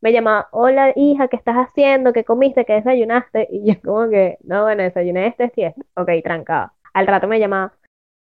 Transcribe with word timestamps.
me 0.00 0.12
llamaba, 0.12 0.48
hola 0.52 0.92
hija, 0.96 1.28
¿qué 1.28 1.36
estás 1.36 1.56
haciendo? 1.56 2.12
¿Qué 2.12 2.24
comiste? 2.24 2.64
¿Qué 2.64 2.74
desayunaste? 2.74 3.48
Y 3.52 3.66
yo 3.72 3.80
como 3.82 4.08
que, 4.10 4.38
no, 4.44 4.62
bueno, 4.64 4.82
desayuné 4.82 5.26
este, 5.28 5.44
este, 5.44 5.66
este. 5.66 5.80
Ok, 5.96 6.08
trancada. 6.24 6.72
Al 6.94 7.06
rato 7.06 7.28
me 7.28 7.38
llamaba, 7.38 7.72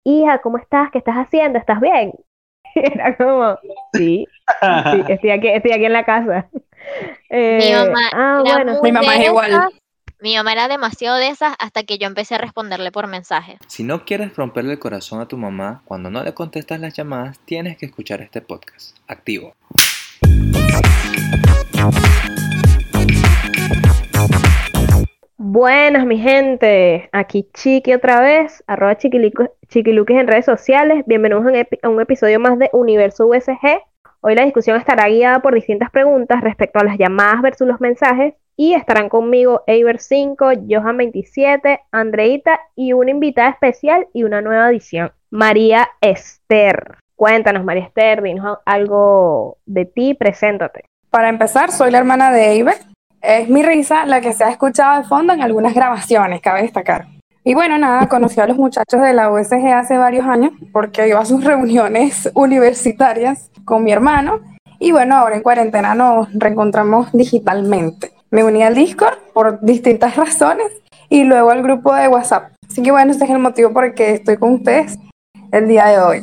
hija, 0.05 0.39
¿cómo 0.39 0.57
estás? 0.57 0.91
¿Qué 0.91 0.97
estás 0.99 1.15
haciendo? 1.15 1.57
¿Estás 1.59 1.79
bien? 1.81 2.13
Era 2.75 3.15
como, 3.17 3.57
sí, 3.93 4.25
sí, 4.61 5.03
estoy 5.07 5.31
aquí, 5.31 5.47
estoy 5.47 5.71
aquí 5.71 5.85
en 5.85 5.93
la 5.93 6.05
casa. 6.05 6.47
mi 6.53 6.59
Eh, 7.29 7.75
mamá, 7.75 7.99
ah, 8.13 8.43
era 8.45 8.55
bueno, 8.63 8.79
Mi 8.83 8.91
mamá 8.91 9.15
es 9.15 9.25
igual. 9.27 9.51
esas. 9.51 9.69
Mi 10.21 10.35
mamá 10.35 10.51
era 10.51 10.67
demasiado 10.67 11.15
de 11.17 11.29
esas 11.29 11.55
hasta 11.59 11.83
que 11.83 11.97
yo 11.97 12.05
empecé 12.05 12.35
a 12.35 12.39
responderle 12.39 12.91
por 12.91 13.07
mensaje. 13.07 13.57
Si 13.67 13.83
no 13.85 14.03
quieres 14.03 14.35
romperle 14.35 14.73
el 14.73 14.79
corazón 14.79 15.21
a 15.21 15.27
tu 15.29 15.37
mamá 15.37 15.81
cuando 15.85 16.09
no 16.11 16.21
le 16.23 16.33
contestas 16.33 16.79
las 16.81 16.93
llamadas, 16.93 17.39
tienes 17.45 17.77
que 17.77 17.85
escuchar 17.85 18.19
este 18.21 18.41
podcast. 18.41 18.97
Activo. 19.07 19.53
Buenas, 25.37 26.05
mi 26.05 26.17
gente. 26.19 27.09
Aquí 27.11 27.49
Chiqui 27.53 27.93
otra 27.93 28.21
vez, 28.21 28.63
arroba 28.67 28.97
chiquiluquis 28.97 30.17
en 30.17 30.27
redes 30.27 30.45
sociales. 30.45 31.03
Bienvenidos 31.07 31.45
a 31.45 31.49
un, 31.49 31.55
epi- 31.55 31.79
a 31.81 31.89
un 31.89 32.01
episodio 32.01 32.39
más 32.39 32.57
de 32.59 32.69
Universo 32.73 33.27
USG. 33.27 33.81
Hoy 34.21 34.35
la 34.35 34.43
discusión 34.43 34.77
estará 34.77 35.07
guiada 35.07 35.41
por 35.41 35.53
distintas 35.55 35.89
preguntas 35.91 36.41
respecto 36.41 36.79
a 36.79 36.83
las 36.83 36.97
llamadas 36.97 37.41
versus 37.41 37.67
los 37.67 37.79
mensajes. 37.81 38.33
Y 38.57 38.73
estarán 38.73 39.07
conmigo 39.07 39.63
Eiber 39.67 39.99
5, 39.99 40.51
Johan 40.69 40.97
27, 40.97 41.79
Andreita 41.93 42.59
y 42.75 42.91
una 42.91 43.11
invitada 43.11 43.49
especial 43.49 44.07
y 44.13 44.23
una 44.23 44.41
nueva 44.41 44.69
edición, 44.69 45.13
María 45.29 45.87
Esther. 46.01 46.97
Cuéntanos, 47.15 47.63
María 47.63 47.85
Esther, 47.85 48.21
dinos 48.21 48.57
algo 48.65 49.57
de 49.65 49.85
ti, 49.85 50.13
preséntate. 50.13 50.83
Para 51.09 51.29
empezar, 51.29 51.71
soy 51.71 51.89
la 51.89 51.97
hermana 51.97 52.31
de 52.31 52.51
Eiber. 52.51 52.75
Es 53.21 53.49
mi 53.49 53.63
risa 53.63 54.05
la 54.05 54.21
que 54.21 54.31
se 54.31 54.43
ha 54.43 54.51
escuchado 54.51 55.01
de 55.01 55.07
fondo 55.07 55.33
en 55.33 55.41
algunas 55.41 55.73
grabaciones, 55.73 56.39
cabe 56.39 56.61
destacar. 56.61 57.07
Y 57.43 57.55
bueno, 57.55 57.79
nada, 57.79 58.07
conocí 58.07 58.39
a 58.39 58.45
los 58.45 58.57
muchachos 58.57 59.01
de 59.01 59.13
la 59.13 59.31
USG 59.31 59.73
hace 59.73 59.97
varios 59.97 60.27
años 60.27 60.51
porque 60.71 61.07
iba 61.07 61.19
a 61.19 61.25
sus 61.25 61.43
reuniones 61.43 62.29
universitarias 62.35 63.49
con 63.65 63.83
mi 63.83 63.91
hermano. 63.91 64.39
Y 64.77 64.91
bueno, 64.91 65.15
ahora 65.15 65.35
en 65.35 65.41
cuarentena 65.41 65.95
nos 65.95 66.31
reencontramos 66.31 67.11
digitalmente. 67.11 68.11
Me 68.29 68.43
uní 68.43 68.61
al 68.61 68.75
Discord 68.75 69.17
por 69.33 69.59
distintas 69.61 70.15
razones 70.15 70.67
y 71.09 71.23
luego 71.23 71.49
al 71.49 71.63
grupo 71.63 71.93
de 71.95 72.07
WhatsApp. 72.07 72.51
Así 72.69 72.83
que 72.83 72.91
bueno, 72.91 73.11
ese 73.11 73.23
es 73.23 73.31
el 73.31 73.39
motivo 73.39 73.73
por 73.73 73.85
el 73.85 73.93
que 73.95 74.13
estoy 74.13 74.37
con 74.37 74.53
ustedes 74.53 74.99
el 75.51 75.67
día 75.67 75.87
de 75.87 75.99
hoy. 75.99 76.21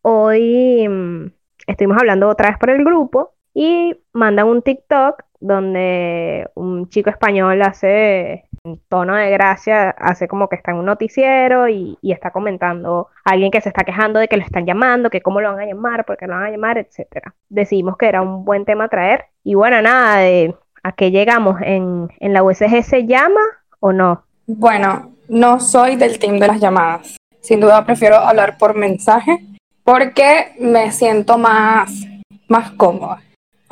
Hoy 0.00 0.88
mm, 0.88 1.26
estuvimos 1.66 1.98
hablando 1.98 2.30
otra 2.30 2.48
vez 2.48 2.58
por 2.58 2.70
el 2.70 2.82
grupo 2.82 3.34
y 3.52 4.01
mandan 4.12 4.46
un 4.46 4.62
TikTok 4.62 5.22
donde 5.40 6.48
un 6.54 6.88
chico 6.88 7.10
español 7.10 7.60
hace 7.62 8.44
un 8.64 8.80
tono 8.88 9.16
de 9.16 9.28
gracia, 9.30 9.90
hace 9.90 10.28
como 10.28 10.48
que 10.48 10.54
está 10.54 10.70
en 10.70 10.78
un 10.78 10.86
noticiero 10.86 11.68
y, 11.68 11.98
está 12.02 12.30
comentando 12.30 13.08
a 13.24 13.32
alguien 13.32 13.50
que 13.50 13.60
se 13.60 13.68
está 13.68 13.82
quejando 13.82 14.20
de 14.20 14.28
que 14.28 14.36
lo 14.36 14.44
están 14.44 14.66
llamando, 14.66 15.10
que 15.10 15.20
cómo 15.20 15.40
lo 15.40 15.50
van 15.50 15.60
a 15.60 15.66
llamar, 15.66 16.04
por 16.04 16.16
qué 16.16 16.26
lo 16.26 16.34
van 16.34 16.44
a 16.44 16.50
llamar, 16.50 16.78
etcétera. 16.78 17.34
Decidimos 17.48 17.96
que 17.96 18.06
era 18.06 18.22
un 18.22 18.44
buen 18.44 18.64
tema 18.64 18.88
traer 18.88 19.24
y 19.42 19.54
bueno, 19.54 19.82
nada, 19.82 20.18
de 20.18 20.54
a 20.84 20.92
qué 20.92 21.10
llegamos 21.10 21.60
en, 21.62 22.08
en 22.20 22.32
la 22.32 22.44
USG 22.44 22.82
se 22.84 23.06
llama 23.06 23.40
o 23.80 23.92
no. 23.92 24.24
Bueno, 24.46 25.12
no 25.28 25.58
soy 25.58 25.96
del 25.96 26.18
team 26.18 26.38
de 26.38 26.46
las 26.46 26.60
llamadas. 26.60 27.16
Sin 27.40 27.60
duda 27.60 27.84
prefiero 27.84 28.16
hablar 28.16 28.58
por 28.58 28.76
mensaje 28.76 29.38
porque 29.82 30.52
me 30.60 30.92
siento 30.92 31.36
más, 31.38 32.06
más 32.46 32.70
cómoda. 32.72 33.20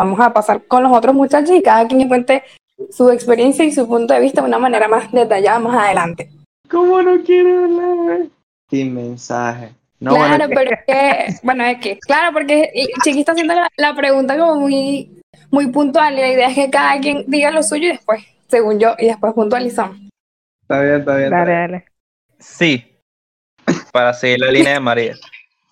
Vamos 0.00 0.18
a 0.18 0.32
pasar 0.32 0.62
con 0.66 0.82
los 0.82 0.92
otros 0.92 1.14
muchachos 1.14 1.50
y 1.54 1.60
cada 1.60 1.86
quien 1.86 2.08
cuente 2.08 2.42
su 2.90 3.10
experiencia 3.10 3.66
y 3.66 3.70
su 3.70 3.86
punto 3.86 4.14
de 4.14 4.20
vista 4.20 4.40
de 4.40 4.48
una 4.48 4.58
manera 4.58 4.88
más 4.88 5.12
detallada 5.12 5.58
más 5.58 5.76
adelante. 5.76 6.30
¿Cómo 6.70 7.02
no 7.02 7.22
quiere 7.22 7.54
hablar? 7.54 8.20
Sin 8.70 8.94
mensaje. 8.94 9.74
No, 9.98 10.14
claro, 10.14 10.38
bueno, 10.38 10.54
pero 10.54 10.70
es 10.70 10.78
que, 10.86 11.34
bueno, 11.42 11.64
es 11.66 11.80
que, 11.80 11.98
claro, 11.98 12.32
porque 12.32 12.72
Chiqui 13.04 13.20
está 13.20 13.32
haciendo 13.32 13.52
la, 13.52 13.68
la 13.76 13.94
pregunta 13.94 14.38
como 14.38 14.56
muy, 14.56 15.20
muy 15.50 15.66
puntual 15.66 16.14
y 16.14 16.20
la 16.22 16.28
idea 16.32 16.48
es 16.48 16.54
que 16.54 16.70
cada 16.70 16.98
quien 16.98 17.26
diga 17.26 17.50
lo 17.50 17.62
suyo 17.62 17.88
y 17.88 17.92
después, 17.92 18.24
según 18.48 18.80
yo, 18.80 18.94
y 18.98 19.04
después 19.04 19.34
puntualizamos. 19.34 19.98
está 20.62 20.80
bien, 20.80 21.00
está 21.00 21.16
bien. 21.16 21.24
está 21.26 21.36
Dale, 21.40 21.52
bien. 21.52 21.70
dale. 21.72 21.84
Sí, 22.38 22.86
para 23.92 24.14
seguir 24.14 24.40
la 24.40 24.50
línea 24.50 24.72
de 24.72 24.80
María. 24.80 25.14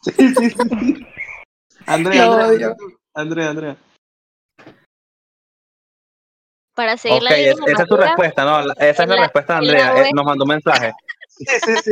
Sí, 0.02 0.12
sí, 0.19 0.50
sí. 0.50 1.06
Andrea, 1.86 2.25
Andrea. 2.26 2.76
Andrea, 3.14 3.48
Andrea. 3.48 3.76
Para 6.78 6.96
seguir 6.96 7.18
Ok, 7.18 7.24
la 7.24 7.36
línea 7.36 7.54
esa 7.66 7.82
es 7.82 7.88
tu 7.88 7.96
respuesta, 7.96 8.44
¿no? 8.44 8.60
Esa 8.78 9.02
es 9.02 9.08
la 9.08 9.16
la- 9.16 9.22
respuesta 9.22 9.54
de 9.54 9.58
Andrea. 9.58 9.94
web. 9.94 10.04
eh, 10.04 10.10
nos 10.14 10.24
mandó 10.24 10.44
un 10.44 10.48
mensaje. 10.50 10.92
Sí, 11.26 11.44
sí, 11.64 11.74
sí. 11.84 11.90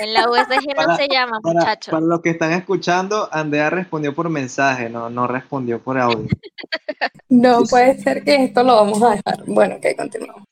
En 0.00 0.14
la 0.14 0.28
USG 0.30 0.68
no 0.68 0.74
Para- 0.76 0.96
se 0.96 1.08
llama, 1.08 1.40
Para, 1.42 1.58
muchachos. 1.60 1.90
para 1.92 2.06
los 2.06 2.20
que 2.22 2.30
están 2.30 2.52
escuchando, 2.52 3.28
Andrea 3.32 3.68
respondió 3.70 4.14
por 4.14 4.28
mensaje, 4.28 4.88
no, 4.88 5.10
no 5.10 5.26
respondió 5.26 5.80
por 5.80 5.98
audio. 5.98 6.28
No 7.28 7.64
puede 7.64 7.98
ser 7.98 8.22
que 8.22 8.44
esto 8.44 8.62
lo 8.62 8.76
vamos 8.76 9.02
a 9.02 9.10
dejar. 9.16 9.42
Bueno, 9.46 9.74
ok, 9.76 9.86
continuamos. 9.96 10.44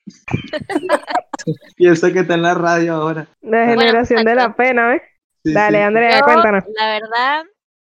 Piensa 1.76 2.12
que 2.12 2.18
está 2.20 2.34
en 2.34 2.42
la 2.42 2.54
radio 2.54 2.94
ahora. 2.94 3.26
La 3.40 3.64
Bueno, 3.66 3.80
generación 3.82 4.24
de 4.24 4.34
la 4.34 4.54
pena, 4.54 4.88
¿ves? 4.88 5.02
Sí, 5.44 5.52
Dale, 5.54 5.78
sí. 5.78 5.84
Andrea, 5.84 6.18
Yo, 6.18 6.24
cuéntanos. 6.24 6.64
la 6.76 6.86
verdad, 6.90 7.44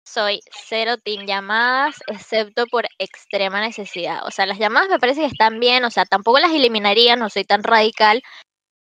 soy 0.03 0.41
cero 0.52 0.97
team 1.03 1.25
llamadas, 1.25 1.96
excepto 2.08 2.66
por 2.68 2.86
extrema 3.00 3.62
necesidad. 3.62 4.25
O 4.25 4.31
sea, 4.31 4.46
las 4.46 4.59
llamadas 4.59 4.90
me 4.90 5.00
parece 5.00 5.22
que 5.22 5.28
están 5.28 5.59
bien, 5.59 5.86
o 5.86 5.91
sea, 5.91 6.06
tampoco 6.06 6.40
las 6.40 6.52
eliminaría, 6.52 7.16
no 7.16 7.30
soy 7.30 7.46
tan 7.46 7.64
radical, 7.64 8.22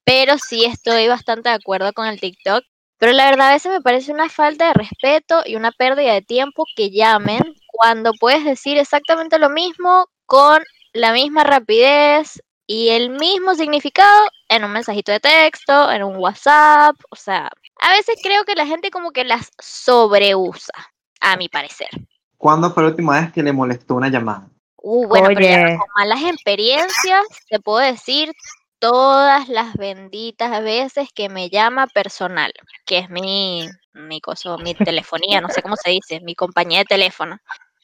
pero 0.05 0.39
sí 0.39 0.65
estoy 0.65 1.09
bastante 1.09 1.51
de 1.51 1.57
acuerdo 1.57 1.93
con 1.93 2.07
el 2.07 2.21
TikTok. 2.21 2.65
Pero 2.99 3.13
la 3.13 3.31
verdad, 3.31 3.49
a 3.51 3.53
veces 3.53 3.73
me 3.73 3.81
parece 3.81 4.13
una 4.13 4.29
falta 4.29 4.69
de 4.69 4.75
respeto 4.75 5.43
y 5.47 5.57
una 5.57 5.73
pérdida 5.73 6.13
de 6.13 6.23
tiempo 6.23 6.65
que 6.77 6.91
llamen 6.91 7.43
cuando 7.67 8.13
puedes 8.21 8.45
decir 8.45 8.77
exactamente 8.79 9.39
lo 9.39 9.49
mismo 9.51 10.07
con 10.27 10.63
la 10.93 11.13
misma 11.13 11.45
rapidez 11.45 12.43
y 12.67 12.91
el 12.91 13.11
mismo 13.11 13.55
significado 13.55 14.29
en 14.49 14.65
un 14.65 14.73
mensajito 14.73 15.13
de 15.13 15.21
texto, 15.21 15.91
en 15.91 16.03
un 16.03 16.17
WhatsApp, 16.17 16.95
o 17.11 17.17
sea, 17.17 17.51
a 17.81 17.93
veces 17.93 18.17
creo 18.23 18.45
que 18.45 18.55
la 18.55 18.67
gente 18.67 18.91
como 18.91 19.13
que 19.13 19.25
las 19.25 19.51
sobreusa, 19.59 20.90
a 21.21 21.37
mi 21.37 21.49
parecer. 21.49 21.89
¿Cuándo 22.37 22.73
fue 22.73 22.83
la 22.83 22.89
última 22.91 23.21
vez 23.21 23.33
que 23.33 23.43
le 23.43 23.53
molestó 23.53 23.95
una 23.95 24.09
llamada? 24.09 24.49
Uh, 24.77 25.07
bueno, 25.07 25.29
pero 25.29 25.41
ya 25.41 25.77
con 25.77 25.87
malas 25.95 26.23
experiencias, 26.23 27.27
te 27.49 27.61
puedo 27.61 27.79
decir 27.79 28.33
todas 28.79 29.49
las 29.49 29.75
benditas 29.75 30.63
veces 30.63 31.11
que 31.15 31.29
me 31.29 31.51
llama 31.51 31.87
personal, 31.87 32.53
que 32.87 32.99
es 32.99 33.11
mi, 33.11 33.69
mi 33.93 34.21
coso, 34.21 34.57
mi 34.59 34.75
telefonía, 34.75 35.43
no 35.43 35.51
sé 35.51 35.63
cómo 35.63 35.77
se 35.77 35.91
dice, 35.91 36.21
mi 36.21 36.35
compañía 36.35 36.79
de 36.79 36.87
teléfono. 36.87 37.39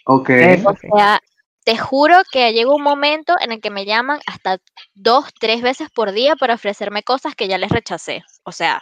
Ok. 0.07 0.31
O 0.65 0.97
sea, 0.97 1.21
te 1.65 1.77
juro 1.77 2.17
que 2.33 2.53
llega 2.53 2.75
un 2.75 2.83
momento 2.83 3.35
en 3.41 3.53
el 3.53 3.61
que 3.61 3.71
me 3.71 3.85
llaman 3.85 4.21
hasta 4.27 4.59
dos, 4.95 5.27
tres 5.39 5.61
veces 5.61 5.91
por 5.91 6.13
día 6.13 6.35
para 6.37 6.55
ofrecerme 6.55 7.03
cosas 7.03 7.35
que 7.35 7.49
ya 7.49 7.59
les 7.59 7.71
rechacé. 7.71 8.23
O 8.45 8.53
sea, 8.53 8.81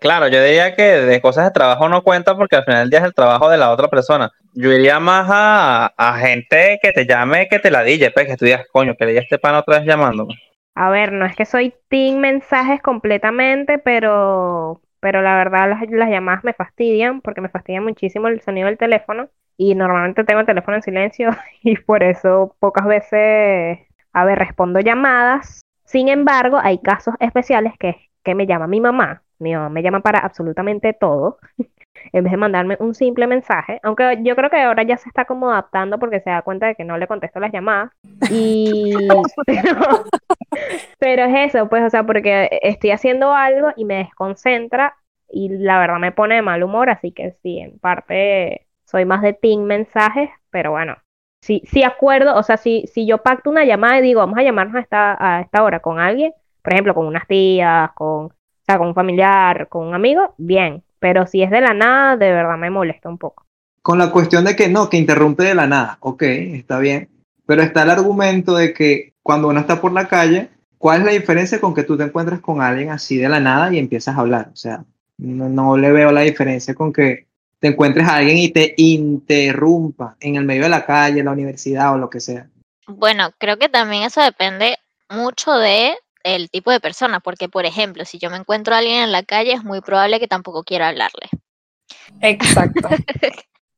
Claro, 0.00 0.28
yo 0.28 0.42
diría 0.42 0.74
que 0.74 0.82
de 0.82 1.20
cosas 1.20 1.44
de 1.44 1.50
trabajo 1.50 1.88
no 1.88 2.02
cuenta 2.02 2.34
porque 2.36 2.56
al 2.56 2.64
final 2.64 2.80
del 2.80 2.90
día 2.90 3.00
es 3.00 3.04
el 3.04 3.14
trabajo 3.14 3.50
de 3.50 3.58
la 3.58 3.70
otra 3.70 3.88
persona. 3.88 4.30
Yo 4.54 4.72
iría 4.72 4.98
más 4.98 5.28
a, 5.30 5.92
a 5.96 6.18
gente 6.18 6.78
que 6.82 6.92
te 6.92 7.06
llame, 7.06 7.48
que 7.48 7.58
te 7.58 7.70
la 7.70 7.82
dille, 7.82 8.10
pues, 8.10 8.26
que 8.26 8.36
tú 8.36 8.46
digas, 8.46 8.66
coño, 8.72 8.94
que 8.96 9.04
le 9.04 9.12
di 9.12 9.18
a 9.18 9.20
este 9.20 9.38
pan 9.38 9.54
otra 9.56 9.78
vez 9.78 9.86
llamándome. 9.86 10.34
A 10.74 10.90
ver, 10.90 11.12
no 11.12 11.26
es 11.26 11.36
que 11.36 11.44
soy 11.44 11.74
team 11.88 12.18
mensajes 12.18 12.80
completamente, 12.80 13.78
pero, 13.78 14.80
pero 15.00 15.22
la 15.22 15.36
verdad 15.36 15.68
las, 15.68 15.90
las 15.90 16.08
llamadas 16.08 16.44
me 16.44 16.54
fastidian 16.54 17.20
porque 17.20 17.40
me 17.40 17.48
fastidia 17.48 17.80
muchísimo 17.80 18.28
el 18.28 18.40
sonido 18.40 18.68
del 18.68 18.78
teléfono 18.78 19.28
y 19.56 19.74
normalmente 19.74 20.24
tengo 20.24 20.40
el 20.40 20.46
teléfono 20.46 20.76
en 20.76 20.82
silencio 20.82 21.30
y 21.62 21.76
por 21.76 22.02
eso 22.02 22.56
pocas 22.58 22.86
veces, 22.86 23.80
a 24.12 24.24
ver, 24.24 24.38
respondo 24.38 24.80
llamadas. 24.80 25.60
Sin 25.84 26.08
embargo, 26.08 26.58
hay 26.62 26.78
casos 26.78 27.14
especiales 27.20 27.74
que, 27.78 28.07
que 28.22 28.34
me 28.34 28.46
llama 28.46 28.66
mi 28.66 28.80
mamá. 28.80 29.22
Mi 29.38 29.54
mamá 29.54 29.68
me 29.68 29.82
llama 29.82 30.00
para 30.00 30.18
absolutamente 30.20 30.92
todo. 30.92 31.38
En 32.12 32.22
vez 32.22 32.30
de 32.30 32.36
mandarme 32.36 32.76
un 32.78 32.94
simple 32.94 33.26
mensaje, 33.26 33.80
aunque 33.82 34.20
yo 34.22 34.36
creo 34.36 34.48
que 34.50 34.60
ahora 34.60 34.84
ya 34.84 34.96
se 34.96 35.08
está 35.08 35.24
como 35.24 35.50
adaptando 35.50 35.98
porque 35.98 36.20
se 36.20 36.30
da 36.30 36.42
cuenta 36.42 36.66
de 36.66 36.76
que 36.76 36.84
no 36.84 36.96
le 36.96 37.08
contesto 37.08 37.40
las 37.40 37.52
llamadas. 37.52 37.90
Y 38.30 38.94
pero, 39.46 40.04
pero 40.98 41.24
es 41.24 41.54
eso, 41.54 41.68
pues, 41.68 41.82
o 41.82 41.90
sea, 41.90 42.04
porque 42.04 42.48
estoy 42.62 42.92
haciendo 42.92 43.34
algo 43.34 43.72
y 43.76 43.84
me 43.84 43.96
desconcentra 43.96 44.94
y 45.28 45.48
la 45.50 45.78
verdad 45.78 45.98
me 45.98 46.12
pone 46.12 46.36
de 46.36 46.42
mal 46.42 46.62
humor, 46.62 46.88
así 46.90 47.12
que 47.12 47.32
sí, 47.42 47.58
en 47.58 47.78
parte 47.78 48.66
soy 48.84 49.04
más 49.04 49.22
de 49.22 49.34
team 49.34 49.64
mensajes, 49.64 50.30
pero 50.50 50.70
bueno, 50.70 50.96
sí, 51.42 51.62
sí 51.66 51.82
acuerdo, 51.82 52.34
o 52.36 52.42
sea, 52.42 52.56
si, 52.56 52.86
si 52.86 53.06
yo 53.06 53.18
pacto 53.18 53.50
una 53.50 53.64
llamada 53.64 53.98
y 53.98 54.02
digo, 54.02 54.20
vamos 54.20 54.38
a 54.38 54.42
llamarnos 54.42 54.76
a 54.76 54.80
esta, 54.80 55.16
a 55.36 55.40
esta 55.42 55.62
hora 55.62 55.80
con 55.80 55.98
alguien, 56.00 56.32
por 56.68 56.74
ejemplo, 56.74 56.94
con 56.94 57.06
unas 57.06 57.26
tías, 57.26 57.92
con, 57.94 58.26
o 58.26 58.32
sea, 58.66 58.76
con 58.76 58.88
un 58.88 58.94
familiar, 58.94 59.70
con 59.70 59.86
un 59.86 59.94
amigo, 59.94 60.34
bien, 60.36 60.82
pero 60.98 61.26
si 61.26 61.42
es 61.42 61.50
de 61.50 61.62
la 61.62 61.72
nada, 61.72 62.18
de 62.18 62.30
verdad 62.30 62.58
me 62.58 62.68
molesta 62.68 63.08
un 63.08 63.16
poco. 63.16 63.46
Con 63.80 63.96
la 63.96 64.10
cuestión 64.10 64.44
de 64.44 64.54
que 64.54 64.68
no, 64.68 64.90
que 64.90 64.98
interrumpe 64.98 65.44
de 65.44 65.54
la 65.54 65.66
nada. 65.66 65.96
Ok, 66.00 66.24
está 66.24 66.78
bien. 66.78 67.08
Pero 67.46 67.62
está 67.62 67.84
el 67.84 67.90
argumento 67.90 68.54
de 68.54 68.74
que 68.74 69.14
cuando 69.22 69.48
uno 69.48 69.60
está 69.60 69.80
por 69.80 69.92
la 69.92 70.08
calle, 70.08 70.50
¿cuál 70.76 71.00
es 71.00 71.06
la 71.06 71.12
diferencia 71.12 71.58
con 71.58 71.72
que 71.72 71.84
tú 71.84 71.96
te 71.96 72.04
encuentres 72.04 72.40
con 72.40 72.60
alguien 72.60 72.90
así 72.90 73.16
de 73.16 73.30
la 73.30 73.40
nada 73.40 73.72
y 73.72 73.78
empiezas 73.78 74.14
a 74.14 74.20
hablar? 74.20 74.50
O 74.52 74.56
sea, 74.56 74.84
no, 75.16 75.48
no 75.48 75.78
le 75.78 75.90
veo 75.90 76.12
la 76.12 76.20
diferencia 76.20 76.74
con 76.74 76.92
que 76.92 77.28
te 77.60 77.68
encuentres 77.68 78.06
a 78.06 78.16
alguien 78.16 78.36
y 78.36 78.50
te 78.50 78.74
interrumpa 78.76 80.16
en 80.20 80.36
el 80.36 80.44
medio 80.44 80.64
de 80.64 80.68
la 80.68 80.84
calle, 80.84 81.20
en 81.20 81.24
la 81.24 81.32
universidad 81.32 81.94
o 81.94 81.96
lo 81.96 82.10
que 82.10 82.20
sea. 82.20 82.46
Bueno, 82.86 83.30
creo 83.38 83.56
que 83.56 83.70
también 83.70 84.02
eso 84.02 84.20
depende 84.20 84.76
mucho 85.08 85.54
de 85.54 85.94
el 86.34 86.50
tipo 86.50 86.70
de 86.70 86.80
persona, 86.80 87.20
porque 87.20 87.48
por 87.48 87.66
ejemplo, 87.66 88.04
si 88.04 88.18
yo 88.18 88.30
me 88.30 88.36
encuentro 88.36 88.74
a 88.74 88.78
alguien 88.78 89.02
en 89.02 89.12
la 89.12 89.22
calle, 89.22 89.52
es 89.52 89.64
muy 89.64 89.80
probable 89.80 90.20
que 90.20 90.28
tampoco 90.28 90.64
quiera 90.64 90.88
hablarle. 90.88 91.28
Exacto. 92.20 92.88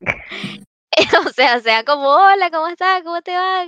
o 1.27 1.29
sea, 1.31 1.61
sea 1.61 1.85
como, 1.85 2.09
hola, 2.09 2.51
¿cómo 2.51 2.69
estás? 2.69 3.03
¿Cómo 3.03 3.23
te 3.23 3.33
va? 3.33 3.63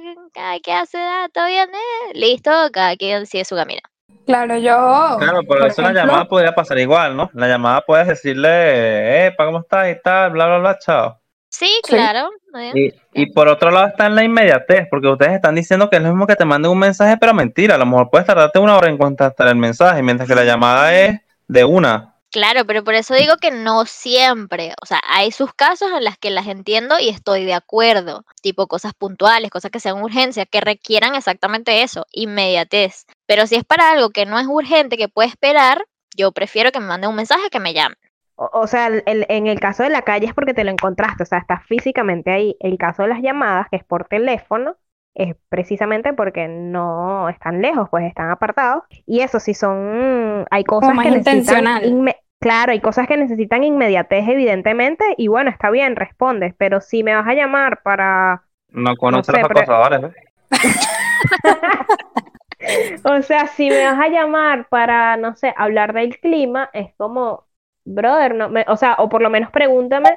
¿Qué 0.62 0.72
haces? 0.72 1.00
Ah, 1.00 1.28
¿Todo 1.32 1.46
bien? 1.46 1.70
Eh? 1.70 2.12
Listo, 2.14 2.50
cada 2.72 2.96
quien 2.96 3.26
sigue 3.26 3.44
su 3.44 3.54
camino. 3.54 3.80
Claro, 4.26 4.56
yo. 4.56 5.16
Claro, 5.18 5.40
pero 5.40 5.46
por 5.46 5.66
eso 5.66 5.82
la 5.82 5.88
ejemplo, 5.88 6.06
llamada 6.06 6.28
podría 6.28 6.54
pasar 6.54 6.78
igual, 6.78 7.16
¿no? 7.16 7.30
La 7.34 7.48
llamada 7.48 7.80
puedes 7.80 8.06
decirle, 8.06 9.26
eh, 9.26 9.34
¿cómo 9.36 9.60
estás? 9.60 9.90
y 9.90 10.00
tal, 10.02 10.32
bla, 10.32 10.46
bla, 10.46 10.58
bla, 10.58 10.78
chao. 10.78 11.21
Sí, 11.52 11.70
claro. 11.84 12.30
Y, 12.74 12.92
y 13.12 13.32
por 13.32 13.46
otro 13.46 13.70
lado 13.70 13.86
está 13.86 14.06
en 14.06 14.14
la 14.14 14.24
inmediatez, 14.24 14.88
porque 14.90 15.06
ustedes 15.06 15.34
están 15.34 15.54
diciendo 15.54 15.90
que 15.90 15.96
es 15.96 16.02
lo 16.02 16.08
mismo 16.08 16.26
que 16.26 16.34
te 16.34 16.46
manden 16.46 16.72
un 16.72 16.78
mensaje, 16.78 17.18
pero 17.18 17.34
mentira, 17.34 17.74
a 17.74 17.78
lo 17.78 17.84
mejor 17.84 18.08
puedes 18.10 18.26
tardarte 18.26 18.58
una 18.58 18.78
hora 18.78 18.88
en 18.88 18.96
contestar 18.96 19.48
el 19.48 19.56
mensaje, 19.56 20.02
mientras 20.02 20.26
que 20.26 20.34
la 20.34 20.44
llamada 20.44 20.94
es 20.98 21.20
de 21.48 21.64
una. 21.64 22.16
Claro, 22.30 22.64
pero 22.64 22.82
por 22.82 22.94
eso 22.94 23.14
digo 23.14 23.36
que 23.36 23.50
no 23.50 23.84
siempre. 23.84 24.72
O 24.80 24.86
sea, 24.86 25.02
hay 25.06 25.30
sus 25.30 25.52
casos 25.52 25.90
en 25.94 26.02
las 26.02 26.16
que 26.16 26.30
las 26.30 26.46
entiendo 26.46 26.98
y 26.98 27.10
estoy 27.10 27.44
de 27.44 27.52
acuerdo. 27.52 28.24
Tipo 28.40 28.66
cosas 28.66 28.94
puntuales, 28.94 29.50
cosas 29.50 29.70
que 29.70 29.80
sean 29.80 30.02
urgencia, 30.02 30.46
que 30.46 30.62
requieran 30.62 31.14
exactamente 31.14 31.82
eso, 31.82 32.06
inmediatez. 32.12 33.04
Pero 33.26 33.46
si 33.46 33.56
es 33.56 33.64
para 33.64 33.92
algo 33.92 34.08
que 34.08 34.24
no 34.24 34.38
es 34.38 34.46
urgente, 34.46 34.96
que 34.96 35.08
puede 35.08 35.28
esperar, 35.28 35.84
yo 36.16 36.32
prefiero 36.32 36.72
que 36.72 36.80
me 36.80 36.86
manden 36.86 37.10
un 37.10 37.16
mensaje 37.16 37.50
que 37.50 37.60
me 37.60 37.74
llamen. 37.74 37.98
O, 38.42 38.50
o 38.62 38.66
sea, 38.66 38.88
el- 38.88 39.02
el- 39.06 39.26
en 39.28 39.46
el 39.46 39.60
caso 39.60 39.82
de 39.84 39.90
la 39.90 40.02
calle 40.02 40.26
es 40.26 40.34
porque 40.34 40.54
te 40.54 40.64
lo 40.64 40.70
encontraste, 40.70 41.22
o 41.22 41.26
sea, 41.26 41.38
estás 41.38 41.64
físicamente 41.66 42.30
ahí. 42.32 42.56
El 42.60 42.76
caso 42.78 43.02
de 43.02 43.08
las 43.08 43.20
llamadas, 43.22 43.68
que 43.70 43.76
es 43.76 43.84
por 43.84 44.06
teléfono, 44.06 44.76
es 45.14 45.36
precisamente 45.48 46.12
porque 46.14 46.48
no 46.48 47.28
están 47.28 47.60
lejos, 47.62 47.88
pues 47.90 48.04
están 48.04 48.30
apartados. 48.30 48.82
Y 49.06 49.20
eso 49.20 49.38
sí 49.40 49.54
son, 49.54 50.46
hay 50.50 50.64
cosas 50.64 50.94
más 50.94 51.04
que 51.04 51.10
necesitan 51.12 51.38
intencional. 51.38 52.16
claro, 52.40 52.72
hay 52.72 52.80
cosas 52.80 53.06
que 53.06 53.16
necesitan 53.16 53.62
inmediatez, 53.62 54.26
evidentemente, 54.28 55.04
y 55.18 55.28
bueno, 55.28 55.50
está 55.50 55.70
bien, 55.70 55.94
respondes, 55.96 56.54
pero 56.58 56.80
si 56.80 57.04
me 57.04 57.14
vas 57.14 57.28
a 57.28 57.34
llamar 57.34 57.82
para, 57.82 58.42
No 58.70 58.96
conoce 58.96 59.30
sé, 59.32 59.38
los 59.38 59.48
pero- 59.48 59.60
acosadores, 59.60 60.00
¿ves? 60.02 60.14
o 63.04 63.22
sea, 63.22 63.46
si 63.48 63.68
me 63.70 63.84
vas 63.84 63.98
a 64.00 64.08
llamar 64.08 64.66
para, 64.68 65.16
no 65.16 65.34
sé, 65.36 65.52
hablar 65.56 65.92
del 65.92 66.18
clima, 66.18 66.70
es 66.72 66.92
como, 66.96 67.44
brother, 67.84 68.34
no 68.34 68.48
me, 68.48 68.64
o 68.68 68.76
sea, 68.76 68.94
o 68.98 69.08
por 69.08 69.22
lo 69.22 69.30
menos 69.30 69.50
pregúntame 69.50 70.10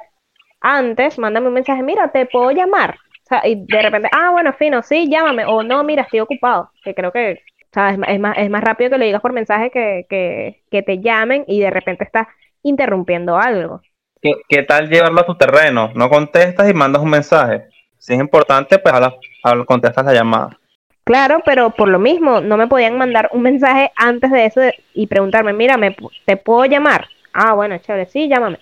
antes, 0.60 1.18
mándame 1.18 1.48
un 1.48 1.54
mensaje, 1.54 1.82
mira, 1.82 2.08
te 2.12 2.26
puedo 2.26 2.50
llamar. 2.50 2.96
O 3.24 3.28
sea, 3.28 3.42
y 3.46 3.64
de 3.66 3.82
repente, 3.82 4.08
ah, 4.12 4.30
bueno, 4.30 4.52
fino, 4.52 4.82
sí, 4.82 5.08
llámame, 5.10 5.44
o 5.46 5.62
no, 5.62 5.82
mira, 5.84 6.02
estoy 6.02 6.20
ocupado, 6.20 6.70
que 6.84 6.94
creo 6.94 7.12
que, 7.12 7.40
o 7.64 7.68
sea, 7.72 7.90
es, 7.90 8.20
más, 8.20 8.38
es 8.38 8.50
más 8.50 8.62
rápido 8.62 8.90
que 8.90 8.98
lo 8.98 9.04
digas 9.04 9.20
por 9.20 9.32
mensaje 9.32 9.70
que, 9.70 10.06
que, 10.08 10.62
que 10.70 10.82
te 10.82 11.00
llamen 11.00 11.44
y 11.46 11.60
de 11.60 11.70
repente 11.70 12.04
estás 12.04 12.28
interrumpiendo 12.62 13.36
algo. 13.36 13.80
¿Qué, 14.22 14.32
qué 14.48 14.62
tal 14.62 14.88
llevarlo 14.88 15.20
a 15.20 15.26
tu 15.26 15.36
terreno? 15.36 15.90
No 15.94 16.08
contestas 16.08 16.70
y 16.70 16.74
mandas 16.74 17.02
un 17.02 17.10
mensaje. 17.10 17.64
Si 17.98 18.14
es 18.14 18.20
importante, 18.20 18.78
pues 18.78 18.94
hablas- 18.94 19.14
hablas- 19.42 19.66
contestas 19.66 20.04
la 20.04 20.12
llamada. 20.14 20.58
Claro, 21.04 21.42
pero 21.44 21.70
por 21.70 21.88
lo 21.88 21.98
mismo, 21.98 22.40
no 22.40 22.56
me 22.56 22.66
podían 22.66 22.96
mandar 22.98 23.28
un 23.32 23.42
mensaje 23.42 23.92
antes 23.96 24.30
de 24.30 24.46
eso 24.46 24.60
de- 24.60 24.74
y 24.94 25.06
preguntarme, 25.06 25.52
mira, 25.52 25.76
¿me, 25.76 25.96
¿te 26.24 26.36
puedo 26.36 26.64
llamar? 26.64 27.08
Ah, 27.38 27.52
bueno, 27.52 27.76
chévere, 27.78 28.06
sí, 28.06 28.28
llámame. 28.28 28.58